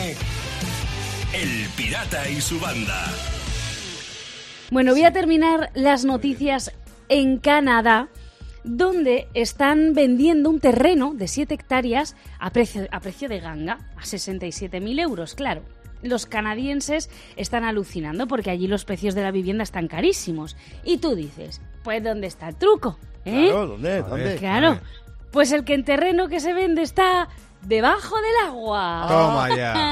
El 1.33 1.67
Pirata 1.75 2.29
y 2.29 2.39
su 2.39 2.57
banda. 2.57 3.03
Bueno, 4.69 4.93
voy 4.93 5.03
a 5.03 5.11
terminar 5.11 5.71
las 5.73 6.05
noticias 6.05 6.71
en 7.09 7.37
Canadá, 7.37 8.07
donde 8.63 9.27
están 9.33 9.93
vendiendo 9.93 10.49
un 10.49 10.61
terreno 10.61 11.13
de 11.13 11.27
7 11.27 11.53
hectáreas 11.53 12.15
a 12.39 12.51
precio, 12.51 12.87
a 12.91 13.01
precio 13.01 13.27
de 13.27 13.41
ganga, 13.41 13.79
a 13.97 14.03
67.000 14.03 15.01
euros, 15.01 15.35
claro. 15.35 15.63
Los 16.01 16.27
canadienses 16.27 17.09
están 17.35 17.65
alucinando 17.65 18.27
porque 18.27 18.51
allí 18.51 18.67
los 18.67 18.85
precios 18.85 19.15
de 19.15 19.23
la 19.23 19.31
vivienda 19.31 19.63
están 19.63 19.89
carísimos. 19.89 20.55
Y 20.85 20.99
tú 20.99 21.13
dices, 21.13 21.59
pues 21.83 22.01
¿dónde 22.01 22.27
está 22.27 22.47
el 22.47 22.55
truco? 22.55 22.97
¿Eh? 23.25 23.49
Claro, 23.49 23.67
¿dónde? 23.67 24.01
¿Dónde? 24.01 24.35
Claro, 24.37 24.79
pues 25.31 25.51
el 25.51 25.65
que 25.65 25.73
en 25.73 25.83
terreno 25.83 26.29
que 26.29 26.39
se 26.39 26.53
vende 26.53 26.83
está 26.83 27.27
debajo 27.61 28.15
del 28.17 28.47
agua. 28.49 29.05
Toma 29.07 29.55
ya. 29.55 29.73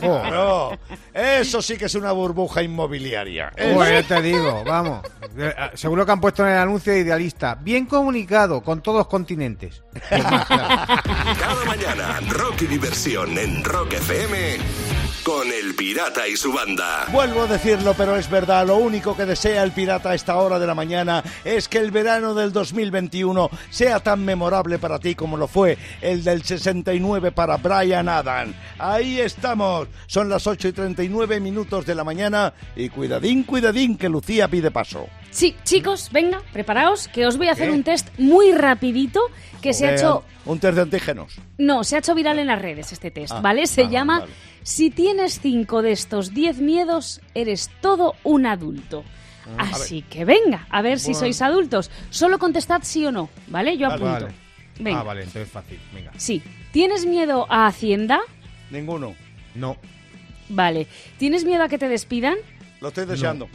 Ah. 0.00 0.70
Eso 1.12 1.60
sí 1.60 1.76
que 1.76 1.86
es 1.86 1.94
una 1.94 2.12
burbuja 2.12 2.62
inmobiliaria. 2.62 3.52
Eso. 3.56 3.74
Bueno, 3.74 4.06
te 4.06 4.22
digo, 4.22 4.62
vamos. 4.64 5.00
Eh, 5.36 5.52
Seguro 5.74 6.06
que 6.06 6.12
han 6.12 6.20
puesto 6.20 6.46
en 6.46 6.52
el 6.52 6.58
anuncio 6.58 6.92
de 6.92 7.00
idealista. 7.00 7.56
Bien 7.60 7.86
comunicado 7.86 8.62
con 8.62 8.80
todos 8.80 8.98
los 8.98 9.06
continentes. 9.08 9.82
Pues 10.08 10.22
más, 10.22 10.46
claro. 10.46 10.86
Cada 11.40 11.64
mañana, 11.64 12.20
rock 12.28 12.62
y 12.62 12.66
diversión 12.66 13.36
en 13.36 13.64
Rock 13.64 13.94
FM 13.94 14.58
con 15.28 15.46
El 15.52 15.74
Pirata 15.74 16.26
y 16.26 16.38
su 16.38 16.50
banda. 16.54 17.04
Vuelvo 17.12 17.42
a 17.42 17.46
decirlo, 17.46 17.92
pero 17.94 18.16
es 18.16 18.30
verdad, 18.30 18.66
lo 18.66 18.76
único 18.76 19.14
que 19.14 19.26
desea 19.26 19.62
el 19.62 19.72
pirata 19.72 20.12
a 20.12 20.14
esta 20.14 20.38
hora 20.38 20.58
de 20.58 20.66
la 20.66 20.74
mañana 20.74 21.22
es 21.44 21.68
que 21.68 21.76
el 21.76 21.90
verano 21.90 22.32
del 22.32 22.50
2021 22.50 23.50
sea 23.68 24.00
tan 24.00 24.24
memorable 24.24 24.78
para 24.78 24.98
ti 24.98 25.14
como 25.14 25.36
lo 25.36 25.46
fue 25.46 25.76
el 26.00 26.24
del 26.24 26.44
69 26.44 27.30
para 27.32 27.58
Brian 27.58 28.08
Adam. 28.08 28.54
Ahí 28.78 29.20
estamos, 29.20 29.88
son 30.06 30.30
las 30.30 30.46
8 30.46 30.68
y 30.68 30.72
39 30.72 31.40
minutos 31.40 31.84
de 31.84 31.94
la 31.94 32.04
mañana 32.04 32.54
y 32.74 32.88
cuidadín, 32.88 33.42
cuidadín 33.42 33.98
que 33.98 34.08
Lucía 34.08 34.48
pide 34.48 34.70
paso. 34.70 35.08
Sí, 35.30 35.54
chicos, 35.64 36.10
venga, 36.10 36.42
preparaos, 36.52 37.08
que 37.08 37.26
os 37.26 37.36
voy 37.36 37.48
a 37.48 37.52
hacer 37.52 37.68
¿Qué? 37.68 37.74
un 37.74 37.84
test 37.84 38.08
muy 38.18 38.52
rapidito 38.52 39.20
que 39.62 39.72
se 39.74 39.86
ha 39.86 39.94
hecho... 39.94 40.24
Un 40.46 40.58
test 40.58 40.76
de 40.76 40.82
antígenos. 40.82 41.36
No, 41.58 41.84
se 41.84 41.96
ha 41.96 41.98
hecho 41.98 42.14
viral 42.14 42.38
en 42.38 42.46
las 42.46 42.60
redes 42.60 42.92
este 42.92 43.10
test, 43.10 43.32
Ah, 43.34 43.40
¿vale? 43.40 43.66
Se 43.66 43.82
ah, 43.82 43.90
llama 43.90 44.20
vale. 44.20 44.32
Si 44.62 44.90
tienes 44.90 45.40
cinco 45.40 45.82
de 45.82 45.92
estos 45.92 46.32
10 46.34 46.58
miedos, 46.60 47.20
eres 47.34 47.70
todo 47.80 48.14
un 48.24 48.46
adulto. 48.46 49.04
Ah, 49.56 49.70
Así 49.72 50.02
que 50.02 50.24
venga, 50.24 50.66
a 50.70 50.82
ver 50.82 50.98
si 50.98 51.14
sois 51.14 51.40
adultos. 51.40 51.90
Solo 52.10 52.38
contestad 52.38 52.80
sí 52.82 53.06
o 53.06 53.12
no, 53.12 53.30
¿vale? 53.46 53.78
Yo 53.78 53.88
Vale. 53.88 54.04
apunto. 54.04 54.24
Vale. 54.26 54.34
Venga. 54.78 55.00
Ah, 55.00 55.02
vale, 55.04 55.22
entonces 55.22 55.50
fácil. 55.50 55.78
Venga. 55.92 56.12
Sí. 56.16 56.42
¿Tienes 56.72 57.06
miedo 57.06 57.46
a 57.48 57.66
Hacienda? 57.66 58.20
Ninguno. 58.70 59.14
No. 59.54 59.76
Vale. 60.50 60.86
¿Tienes 61.18 61.44
miedo 61.44 61.62
a 61.62 61.68
que 61.68 61.78
te 61.78 61.88
despidan? 61.88 62.36
Lo 62.80 62.88
estoy 62.88 63.06
deseando. 63.06 63.48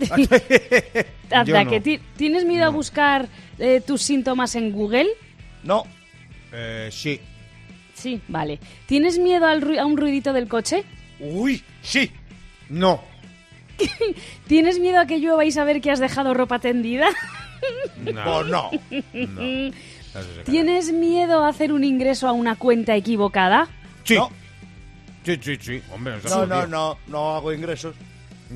Anda, 1.30 1.64
no. 1.64 1.70
que 1.70 1.80
ti- 1.80 2.00
¿Tienes 2.16 2.44
miedo 2.44 2.64
a 2.66 2.68
buscar 2.68 3.28
eh, 3.58 3.80
tus 3.86 4.02
síntomas 4.02 4.54
en 4.54 4.72
Google? 4.72 5.08
No, 5.62 5.84
Eh, 6.52 6.88
sí. 6.92 7.20
Sí, 7.94 8.20
vale. 8.28 8.58
¿Tienes 8.86 9.18
miedo 9.18 9.46
al 9.46 9.62
ru- 9.62 9.78
a 9.78 9.86
un 9.86 9.96
ruidito 9.96 10.32
del 10.32 10.48
coche? 10.48 10.84
uy, 11.20 11.62
sí. 11.82 12.10
No. 12.68 13.00
¿Tienes 14.46 14.78
miedo 14.78 15.00
a 15.00 15.06
que 15.06 15.18
llueva 15.18 15.44
y 15.44 15.50
saber 15.52 15.80
que 15.80 15.90
has 15.90 15.98
dejado 16.00 16.34
ropa 16.34 16.58
tendida? 16.58 17.08
No. 18.12 18.70
Cae. 19.12 19.72
¿Tienes 20.44 20.92
miedo 20.92 21.44
a 21.44 21.48
hacer 21.48 21.72
un 21.72 21.82
ingreso 21.82 22.28
a 22.28 22.32
una 22.32 22.56
cuenta 22.56 22.94
equivocada? 22.94 23.68
Sí. 24.04 24.14
No. 24.14 24.30
Sí, 25.24 25.38
sí, 25.40 25.56
sí. 25.60 25.82
Hombre, 25.92 26.14
No, 26.28 26.46
no, 26.46 26.66
no, 26.66 26.98
no 27.08 27.34
hago 27.36 27.52
ingresos. 27.52 27.94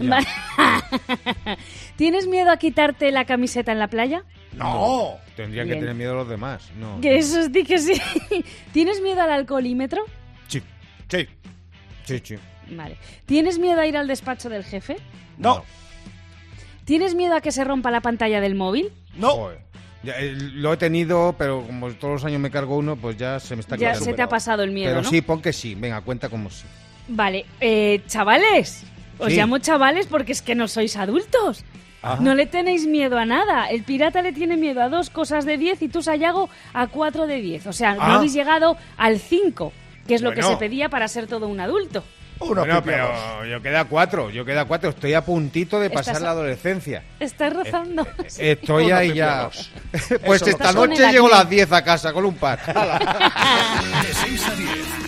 ¿Tienes 1.96 2.26
miedo 2.26 2.50
a 2.50 2.56
quitarte 2.56 3.10
la 3.10 3.24
camiseta 3.24 3.72
en 3.72 3.78
la 3.78 3.88
playa? 3.88 4.24
No. 4.54 5.16
Tendrían 5.36 5.66
Bien. 5.66 5.78
que 5.78 5.80
tener 5.80 5.94
miedo 5.94 6.14
los 6.14 6.28
demás. 6.28 6.70
No. 6.78 7.00
Que 7.00 7.18
eso 7.18 7.42
sí 7.52 7.64
que 7.64 7.78
sí. 7.78 8.00
¿Tienes 8.72 9.00
miedo 9.02 9.20
al 9.22 9.30
alcoholímetro? 9.30 10.02
Sí. 10.48 10.62
Sí. 11.08 11.26
Sí, 12.04 12.20
sí. 12.24 12.36
Vale. 12.70 12.96
¿Tienes 13.26 13.58
miedo 13.58 13.80
a 13.80 13.86
ir 13.86 13.96
al 13.96 14.06
despacho 14.08 14.48
del 14.48 14.64
jefe? 14.64 14.96
No. 15.36 15.64
¿Tienes 16.84 17.14
miedo 17.14 17.34
a 17.36 17.40
que 17.40 17.52
se 17.52 17.64
rompa 17.64 17.90
la 17.90 18.00
pantalla 18.00 18.40
del 18.40 18.54
móvil? 18.54 18.90
No. 19.16 19.30
Joder. 19.30 19.58
Ya, 20.02 20.12
eh, 20.18 20.32
lo 20.36 20.72
he 20.72 20.76
tenido, 20.76 21.34
pero 21.36 21.64
como 21.66 21.90
todos 21.94 22.14
los 22.14 22.24
años 22.24 22.40
me 22.40 22.50
cargo 22.50 22.76
uno, 22.76 22.94
pues 22.96 23.16
ya 23.16 23.40
se 23.40 23.56
me 23.56 23.60
está 23.60 23.74
Ya 23.76 23.88
quedando. 23.90 24.04
se 24.04 24.12
te 24.14 24.22
ha 24.22 24.28
pasado 24.28 24.62
el 24.62 24.70
miedo, 24.70 24.90
Pero 24.90 25.02
¿no? 25.02 25.08
sí, 25.10 25.20
pon 25.22 25.42
que 25.42 25.52
sí. 25.52 25.74
Venga, 25.74 26.00
cuenta 26.02 26.28
como 26.28 26.50
sí. 26.50 26.64
Vale. 27.08 27.46
Eh, 27.60 28.02
chavales. 28.06 28.84
Os 29.18 29.28
Sí. 29.30 29.36
llamo 29.36 29.58
chavales 29.58 30.06
porque 30.06 30.32
es 30.32 30.42
que 30.42 30.54
no 30.54 30.68
sois 30.68 30.96
adultos. 30.96 31.64
Ah. 32.02 32.16
No 32.20 32.34
le 32.36 32.46
tenéis 32.46 32.86
miedo 32.86 33.18
a 33.18 33.24
nada. 33.24 33.66
El 33.70 33.82
pirata 33.82 34.22
le 34.22 34.32
tiene 34.32 34.56
miedo 34.56 34.80
a 34.80 34.88
dos 34.88 35.10
cosas 35.10 35.44
de 35.44 35.56
10 35.58 35.82
y 35.82 35.88
tú, 35.88 36.00
Sayago, 36.02 36.48
a 36.72 36.86
cuatro 36.86 37.26
de 37.26 37.40
10. 37.40 37.66
O 37.66 37.72
sea, 37.72 37.94
no 37.94 38.02
Ah. 38.02 38.14
habéis 38.16 38.32
llegado 38.32 38.76
al 38.96 39.18
5, 39.18 39.72
que 40.06 40.14
es 40.14 40.22
lo 40.22 40.30
que 40.30 40.36
Bueno. 40.42 40.50
se 40.50 40.56
pedía 40.58 40.88
para 40.88 41.08
ser 41.08 41.26
todo 41.26 41.48
un 41.48 41.58
adulto. 41.58 42.04
Uno 42.40 42.60
Bueno, 42.60 42.80
pero 42.84 43.44
yo 43.46 43.60
queda 43.60 43.84
cuatro, 43.86 44.30
yo 44.30 44.44
queda 44.44 44.64
cuatro. 44.64 44.90
Estoy 44.90 45.12
a 45.14 45.24
puntito 45.24 45.80
de 45.80 45.90
pasar 45.90 46.12
Estás 46.14 46.22
la 46.22 46.30
adolescencia. 46.30 47.02
Estás 47.18 47.52
rozando. 47.52 48.06
Estoy 48.38 48.84
Uno 48.86 48.96
ahí 48.96 49.12
ya. 49.12 49.50
pues 50.24 50.42
Eso 50.42 50.50
esta 50.50 50.72
no- 50.72 50.86
noche 50.86 51.10
llego 51.10 51.26
a 51.26 51.38
las 51.38 51.50
10 51.50 51.72
a 51.72 51.82
casa 51.82 52.12
con 52.12 52.24
un 52.24 52.36
par. 52.36 52.60
De 52.64 54.14
6 54.14 54.46
a 54.46 54.54
10 54.54 54.68
en 54.68 54.76
Rock 54.76 54.76
FM, 54.76 55.07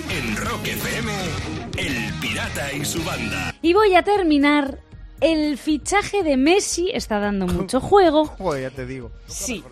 Y 2.77 2.85
su 2.85 3.03
banda. 3.05 3.55
Y 3.63 3.73
voy 3.73 3.95
a 3.95 4.03
terminar. 4.03 4.79
El 5.21 5.59
fichaje 5.59 6.23
de 6.23 6.37
Messi 6.37 6.91
está 6.93 7.19
dando 7.19 7.47
mucho 7.49 7.81
juego. 7.81 8.27
Joder, 8.27 8.71
ya 8.71 8.77
te 8.77 8.87
digo. 8.87 9.11
Sí. 9.27 9.63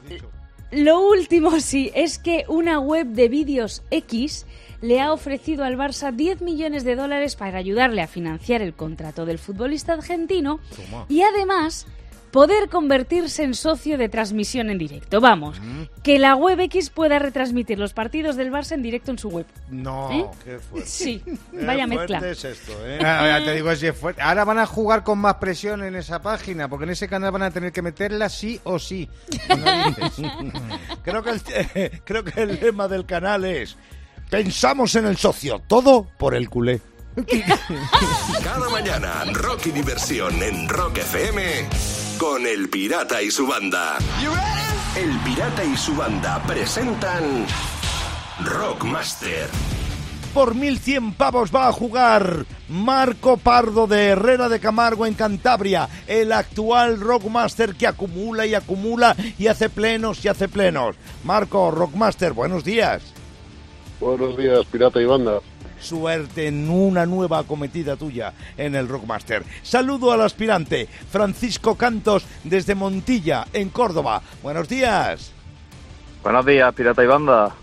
Lo 0.70 1.00
último, 1.00 1.58
sí, 1.60 1.90
es 1.94 2.18
que 2.18 2.44
una 2.48 2.78
web 2.80 3.06
de 3.08 3.28
vídeos 3.28 3.82
X 3.90 4.46
le 4.80 5.00
ha 5.00 5.12
ofrecido 5.12 5.64
al 5.64 5.76
Barça 5.76 6.12
10 6.14 6.42
millones 6.42 6.84
de 6.84 6.96
dólares 6.96 7.34
para 7.34 7.58
ayudarle 7.58 8.02
a 8.02 8.06
financiar 8.06 8.62
el 8.62 8.74
contrato 8.74 9.24
del 9.26 9.38
futbolista 9.38 9.94
argentino 9.94 10.60
Toma. 10.76 11.06
y 11.08 11.22
además 11.22 11.86
poder 12.30 12.68
convertirse 12.68 13.42
en 13.42 13.54
socio 13.54 13.98
de 13.98 14.08
transmisión 14.08 14.70
en 14.70 14.78
directo. 14.78 15.20
Vamos, 15.20 15.60
que 16.02 16.18
la 16.18 16.34
web 16.34 16.60
X 16.60 16.90
pueda 16.90 17.18
retransmitir 17.18 17.78
los 17.78 17.92
partidos 17.92 18.36
del 18.36 18.52
Barça 18.52 18.72
en 18.72 18.82
directo 18.82 19.10
en 19.10 19.18
su 19.18 19.28
web. 19.28 19.46
No. 19.70 20.10
¿Eh? 20.10 20.26
Qué 20.44 20.58
fuerte. 20.58 20.88
Sí, 20.88 21.22
Qué 21.50 21.64
vaya 21.64 21.86
fuerte 21.86 22.14
mezcla. 22.14 22.30
es 22.30 22.44
esto, 22.44 22.72
¿eh? 22.86 22.98
Ah, 23.02 23.38
ya 23.38 23.44
te 23.44 23.54
digo, 23.54 23.74
si 23.76 23.86
es 23.86 23.96
fuerte. 23.96 24.22
Ahora 24.22 24.44
van 24.44 24.58
a 24.58 24.66
jugar 24.66 25.02
con 25.04 25.18
más 25.18 25.34
presión 25.34 25.82
en 25.84 25.96
esa 25.96 26.20
página, 26.20 26.68
porque 26.68 26.84
en 26.84 26.90
ese 26.90 27.08
canal 27.08 27.30
van 27.32 27.42
a 27.42 27.50
tener 27.50 27.72
que 27.72 27.82
meterla 27.82 28.28
sí 28.28 28.60
o 28.64 28.78
sí. 28.78 29.08
Creo 31.02 31.22
que, 31.22 31.30
el, 31.30 32.00
creo 32.04 32.24
que 32.24 32.42
el 32.42 32.60
lema 32.60 32.88
del 32.88 33.06
canal 33.06 33.44
es 33.44 33.76
Pensamos 34.30 34.94
en 34.94 35.06
el 35.06 35.16
socio, 35.16 35.62
todo 35.66 36.06
por 36.18 36.34
el 36.34 36.50
culé. 36.50 36.80
Cada 38.44 38.68
mañana, 38.68 39.24
rock 39.32 39.66
y 39.66 39.70
diversión 39.70 40.42
en 40.42 40.68
Rock 40.68 40.98
FM 40.98 42.07
con 42.18 42.46
El 42.46 42.68
Pirata 42.68 43.22
y 43.22 43.30
su 43.30 43.46
banda. 43.46 43.96
El 44.96 45.18
Pirata 45.20 45.64
y 45.64 45.76
su 45.76 45.94
banda 45.94 46.42
presentan 46.46 47.46
Rockmaster. 48.44 49.48
Por 50.34 50.54
1.100 50.54 51.14
pavos 51.14 51.54
va 51.54 51.68
a 51.68 51.72
jugar 51.72 52.44
Marco 52.68 53.36
Pardo 53.36 53.86
de 53.86 54.08
Herrera 54.08 54.48
de 54.48 54.60
Camargo 54.60 55.06
en 55.06 55.14
Cantabria, 55.14 55.88
el 56.06 56.32
actual 56.32 57.00
Rockmaster 57.00 57.74
que 57.74 57.86
acumula 57.86 58.46
y 58.46 58.54
acumula 58.54 59.16
y 59.38 59.46
hace 59.46 59.70
plenos 59.70 60.24
y 60.24 60.28
hace 60.28 60.48
plenos. 60.48 60.96
Marco, 61.24 61.70
Rockmaster, 61.70 62.32
buenos 62.32 62.64
días. 62.64 63.14
Buenos 64.00 64.36
días, 64.36 64.64
pirata 64.66 65.00
y 65.00 65.04
banda. 65.04 65.40
Suerte 65.80 66.46
en 66.46 66.68
una 66.68 67.06
nueva 67.06 67.40
acometida 67.40 67.96
tuya 67.96 68.32
en 68.56 68.74
el 68.74 68.88
Rockmaster. 68.88 69.44
Saludo 69.62 70.12
al 70.12 70.22
aspirante 70.22 70.88
Francisco 71.10 71.74
Cantos 71.76 72.24
desde 72.44 72.74
Montilla, 72.74 73.46
en 73.52 73.70
Córdoba. 73.70 74.22
Buenos 74.42 74.68
días. 74.68 75.32
Buenos 76.22 76.44
días, 76.44 76.74
pirata 76.74 77.02
y 77.02 77.06
banda. 77.06 77.54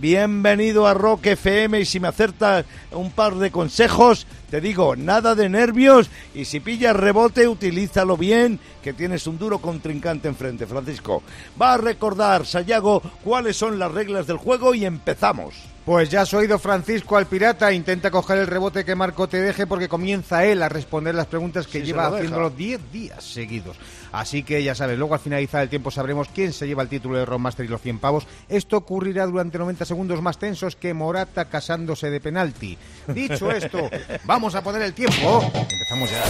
Bienvenido 0.00 0.88
a 0.88 0.94
Rock 0.94 1.26
FM 1.26 1.80
y 1.80 1.84
si 1.84 2.00
me 2.00 2.08
acertas 2.08 2.64
un 2.90 3.10
par 3.10 3.36
de 3.36 3.50
consejos, 3.50 4.26
Te 4.50 4.60
digo, 4.60 4.94
nada 4.94 5.34
de 5.34 5.48
nervios 5.48 6.10
y 6.34 6.44
si 6.44 6.60
pillas 6.60 6.94
rebote, 6.94 7.48
utilízalo 7.48 8.16
bien, 8.16 8.60
que 8.82 8.92
tienes 8.92 9.26
un 9.26 9.38
duro 9.38 9.58
contrincante 9.58 10.28
enfrente, 10.28 10.66
Francisco. 10.66 11.22
Va 11.60 11.74
a 11.74 11.78
recordar, 11.78 12.46
Sayago, 12.46 13.02
cuáles 13.24 13.56
son 13.56 13.78
las 13.78 13.90
reglas 13.90 14.26
del 14.26 14.36
juego 14.36 14.74
y 14.74 14.84
empezamos. 14.84 15.73
Pues 15.84 16.08
ya 16.08 16.22
has 16.22 16.32
oído 16.32 16.58
Francisco 16.58 17.18
al 17.18 17.26
pirata, 17.26 17.70
intenta 17.70 18.10
coger 18.10 18.38
el 18.38 18.46
rebote 18.46 18.86
que 18.86 18.94
Marco 18.94 19.28
te 19.28 19.42
deje 19.42 19.66
porque 19.66 19.86
comienza 19.86 20.42
él 20.46 20.62
a 20.62 20.70
responder 20.70 21.14
las 21.14 21.26
preguntas 21.26 21.66
que 21.66 21.80
Sí, 21.80 21.86
lleva 21.86 22.06
haciéndolo 22.06 22.48
10 22.48 22.90
días 22.90 23.22
seguidos. 23.22 23.76
Así 24.10 24.42
que 24.44 24.62
ya 24.62 24.74
sabes, 24.74 24.96
luego 24.96 25.12
al 25.12 25.20
finalizar 25.20 25.62
el 25.62 25.68
tiempo 25.68 25.90
sabremos 25.90 26.28
quién 26.28 26.54
se 26.54 26.66
lleva 26.66 26.82
el 26.82 26.88
título 26.88 27.18
de 27.18 27.26
Rockmaster 27.26 27.66
y 27.66 27.68
los 27.68 27.82
100 27.82 27.98
pavos. 27.98 28.26
Esto 28.48 28.78
ocurrirá 28.78 29.26
durante 29.26 29.58
90 29.58 29.84
segundos 29.84 30.22
más 30.22 30.38
tensos 30.38 30.74
que 30.74 30.94
Morata 30.94 31.50
casándose 31.50 32.08
de 32.08 32.20
penalti. 32.20 32.78
Dicho 33.08 33.50
esto, 33.50 33.90
vamos 34.24 34.54
a 34.54 34.62
poner 34.62 34.80
el 34.80 34.94
tiempo. 34.94 35.42
Empezamos 35.52 36.10
ya. 36.10 36.24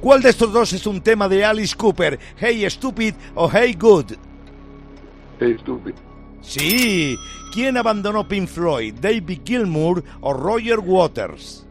¿Cuál 0.00 0.22
de 0.22 0.30
estos 0.30 0.52
dos 0.52 0.72
es 0.72 0.86
un 0.86 1.00
tema 1.00 1.28
de 1.28 1.44
Alice 1.44 1.74
Cooper? 1.74 2.20
Hey 2.36 2.64
Stupid 2.70 3.14
o 3.34 3.50
Hey 3.50 3.74
Good? 3.74 4.12
Hey, 5.40 5.56
stupid. 5.60 5.94
Sí. 6.44 7.18
¿Quién 7.52 7.76
abandonó 7.76 8.26
Pink 8.26 8.48
Floyd? 8.48 8.94
¿David 9.00 9.40
Gilmour 9.44 10.02
o 10.20 10.32
Roger 10.32 10.80
Waters? 10.80 11.64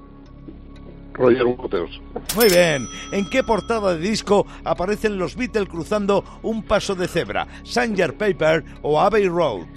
Roger 1.13 1.45
Waters. 1.45 2.01
Muy 2.35 2.49
bien. 2.49 2.87
¿En 3.11 3.29
qué 3.29 3.43
portada 3.43 3.95
de 3.95 3.99
disco 3.99 4.47
aparecen 4.63 5.17
los 5.17 5.35
Beatles 5.35 5.67
cruzando 5.69 6.23
un 6.41 6.63
paso 6.63 6.95
de 6.95 7.07
cebra? 7.07 7.47
¿Sanger 7.63 8.17
Paper 8.17 8.63
o 8.81 8.99
Abbey 8.99 9.27
Road? 9.27 9.67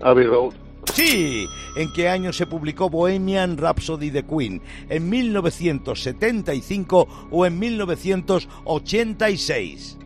Abbey 0.00 0.26
Road. 0.26 0.54
Sí. 0.94 1.46
¿En 1.76 1.92
qué 1.92 2.08
año 2.08 2.32
se 2.32 2.46
publicó 2.46 2.88
Bohemian 2.88 3.56
Rhapsody 3.56 4.10
de 4.10 4.24
Queen? 4.24 4.62
¿En 4.88 5.08
1975 5.08 7.08
o 7.30 7.46
en 7.46 7.58
1986? 7.58 9.97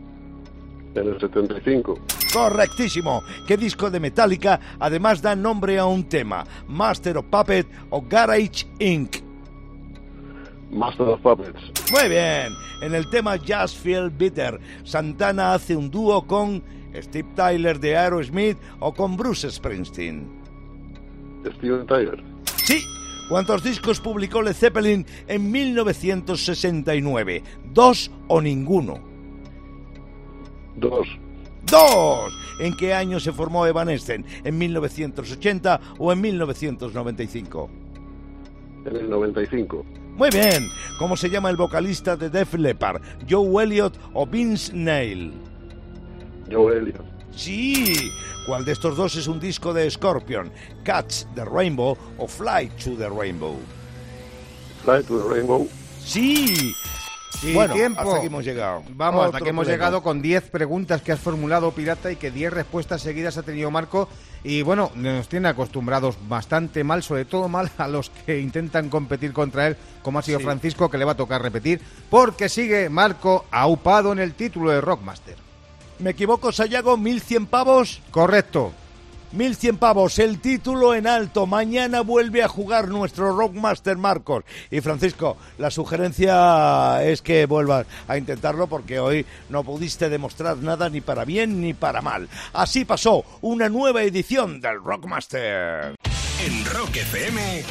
En 0.95 1.07
el 1.07 1.19
75. 1.19 1.99
Correctísimo. 2.31 3.23
¿Qué 3.47 3.57
disco 3.57 3.89
de 3.89 3.99
Metallica 3.99 4.59
además 4.79 5.21
da 5.21 5.35
nombre 5.35 5.79
a 5.79 5.85
un 5.85 6.03
tema? 6.03 6.43
¿Master 6.67 7.17
of 7.17 7.25
Puppet 7.25 7.67
o 7.89 8.01
Garage 8.01 8.65
Inc.? 8.79 9.17
Master 10.71 11.07
of 11.07 11.21
Puppets. 11.21 11.59
Muy 11.91 12.09
bien. 12.09 12.53
En 12.81 12.93
el 12.95 13.09
tema 13.09 13.37
Just 13.37 13.79
Feel 13.79 14.09
Bitter, 14.09 14.59
Santana 14.83 15.53
hace 15.53 15.75
un 15.75 15.89
dúo 15.89 16.25
con 16.25 16.63
Steve 16.95 17.29
Tyler 17.35 17.79
de 17.79 17.95
Aerosmith 17.97 18.57
o 18.79 18.93
con 18.93 19.15
Bruce 19.15 19.49
Springsteen. 19.49 20.27
Steven 21.57 21.85
Tyler. 21.87 22.23
Sí. 22.63 22.83
¿Cuántos 23.29 23.63
discos 23.63 23.99
publicó 23.99 24.41
Led 24.41 24.53
Zeppelin 24.53 25.05
en 25.27 25.51
1969? 25.51 27.41
¿Dos 27.73 28.11
o 28.27 28.41
ninguno? 28.41 29.12
Dos. 30.75 31.07
¡Dos! 31.63 32.33
¿En 32.59 32.75
qué 32.75 32.93
año 32.93 33.19
se 33.19 33.31
formó 33.31 33.65
Evanescence? 33.65 34.29
¿En 34.43 34.57
1980 34.57 35.79
o 35.97 36.11
en 36.11 36.21
1995? 36.21 37.69
En 38.85 38.95
el 38.95 39.09
95. 39.09 39.85
Muy 40.15 40.29
bien. 40.29 40.67
¿Cómo 40.99 41.17
se 41.17 41.29
llama 41.29 41.49
el 41.49 41.55
vocalista 41.55 42.15
de 42.15 42.29
Def 42.29 42.53
Leppard? 42.53 43.01
¿Joe 43.29 43.63
Elliott 43.63 43.97
o 44.13 44.27
Vince 44.27 44.71
Neil? 44.73 45.33
Joe 46.51 46.77
Elliott. 46.77 47.05
Sí. 47.31 48.11
¿Cuál 48.45 48.65
de 48.65 48.73
estos 48.73 48.95
dos 48.95 49.15
es 49.15 49.27
un 49.27 49.39
disco 49.39 49.73
de 49.73 49.89
Scorpion? 49.89 50.51
¿Catch 50.83 51.23
the 51.33 51.45
Rainbow 51.45 51.97
o 52.17 52.27
Fly 52.27 52.69
to 52.83 52.95
the 52.95 53.09
Rainbow? 53.09 53.55
Fly 54.83 55.01
to 55.03 55.19
the 55.19 55.33
Rainbow. 55.33 55.67
Sí. 55.99 56.75
Y 57.41 57.53
bueno, 57.53 57.73
tiempo. 57.73 58.01
hasta 58.01 58.17
aquí 58.17 58.27
hemos 58.27 58.45
llegado. 58.45 58.83
Vamos, 58.89 59.25
hasta 59.25 59.39
que 59.39 59.49
hemos 59.49 59.67
llegado 59.67 60.03
con 60.03 60.21
10 60.21 60.49
preguntas 60.49 61.01
que 61.01 61.11
has 61.11 61.19
formulado, 61.19 61.71
Pirata, 61.71 62.11
y 62.11 62.15
que 62.15 62.31
10 62.31 62.53
respuestas 62.53 63.01
seguidas 63.01 63.37
ha 63.37 63.43
tenido 63.43 63.71
Marco. 63.71 64.07
Y 64.43 64.61
bueno, 64.61 64.91
nos 64.95 65.27
tiene 65.29 65.47
acostumbrados 65.49 66.17
bastante 66.27 66.83
mal, 66.83 67.01
sobre 67.01 67.25
todo 67.25 67.47
mal 67.47 67.71
a 67.77 67.87
los 67.87 68.09
que 68.09 68.39
intentan 68.39 68.89
competir 68.89 69.33
contra 69.33 69.67
él, 69.67 69.77
como 70.01 70.19
ha 70.19 70.21
sido 70.21 70.39
Sí. 70.39 70.45
Francisco, 70.45 70.89
que 70.89 70.97
le 70.97 71.05
va 71.05 71.13
a 71.13 71.17
tocar 71.17 71.41
repetir, 71.41 71.81
porque 72.09 72.49
sigue 72.49 72.89
Marco 72.89 73.45
aupado 73.51 74.11
en 74.11 74.19
el 74.19 74.33
título 74.33 74.71
de 74.71 74.81
Rockmaster. 74.81 75.35
¿Me 75.99 76.11
equivoco, 76.11 76.51
Sayago? 76.51 76.97
¿1100 76.97 77.47
pavos? 77.47 78.01
Correcto. 78.11 78.73
1100 79.33 79.77
pavos, 79.77 80.19
el 80.19 80.39
título 80.39 80.93
en 80.93 81.07
alto. 81.07 81.47
Mañana 81.47 82.01
vuelve 82.01 82.43
a 82.43 82.47
jugar 82.47 82.87
nuestro 82.87 83.35
Rockmaster 83.35 83.97
Marcos. 83.97 84.43
Y 84.69 84.79
Francisco, 84.81 85.37
la 85.57 85.71
sugerencia 85.71 87.03
es 87.03 87.23
que 87.23 87.47
vuelvas 87.47 87.87
a 88.07 88.17
intentarlo 88.17 88.67
porque 88.67 88.99
hoy 88.99 89.25
no 89.49 89.63
pudiste 89.63 90.09
demostrar 90.09 90.57
nada 90.57 90.89
ni 90.89 91.01
para 91.01 91.25
bien 91.25 91.61
ni 91.61 91.73
para 91.73 92.01
mal. 92.01 92.29
Así 92.53 92.85
pasó 92.85 93.25
una 93.41 93.69
nueva 93.69 94.03
edición 94.03 94.61
del 94.61 94.83
Rockmaster. 94.83 95.95
En 96.45 96.65
Rock 96.65 96.97
FM, 96.97 97.63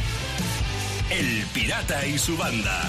El 1.11 1.45
Pirata 1.55 2.05
y 2.07 2.19
su 2.19 2.37
banda. 2.37 2.83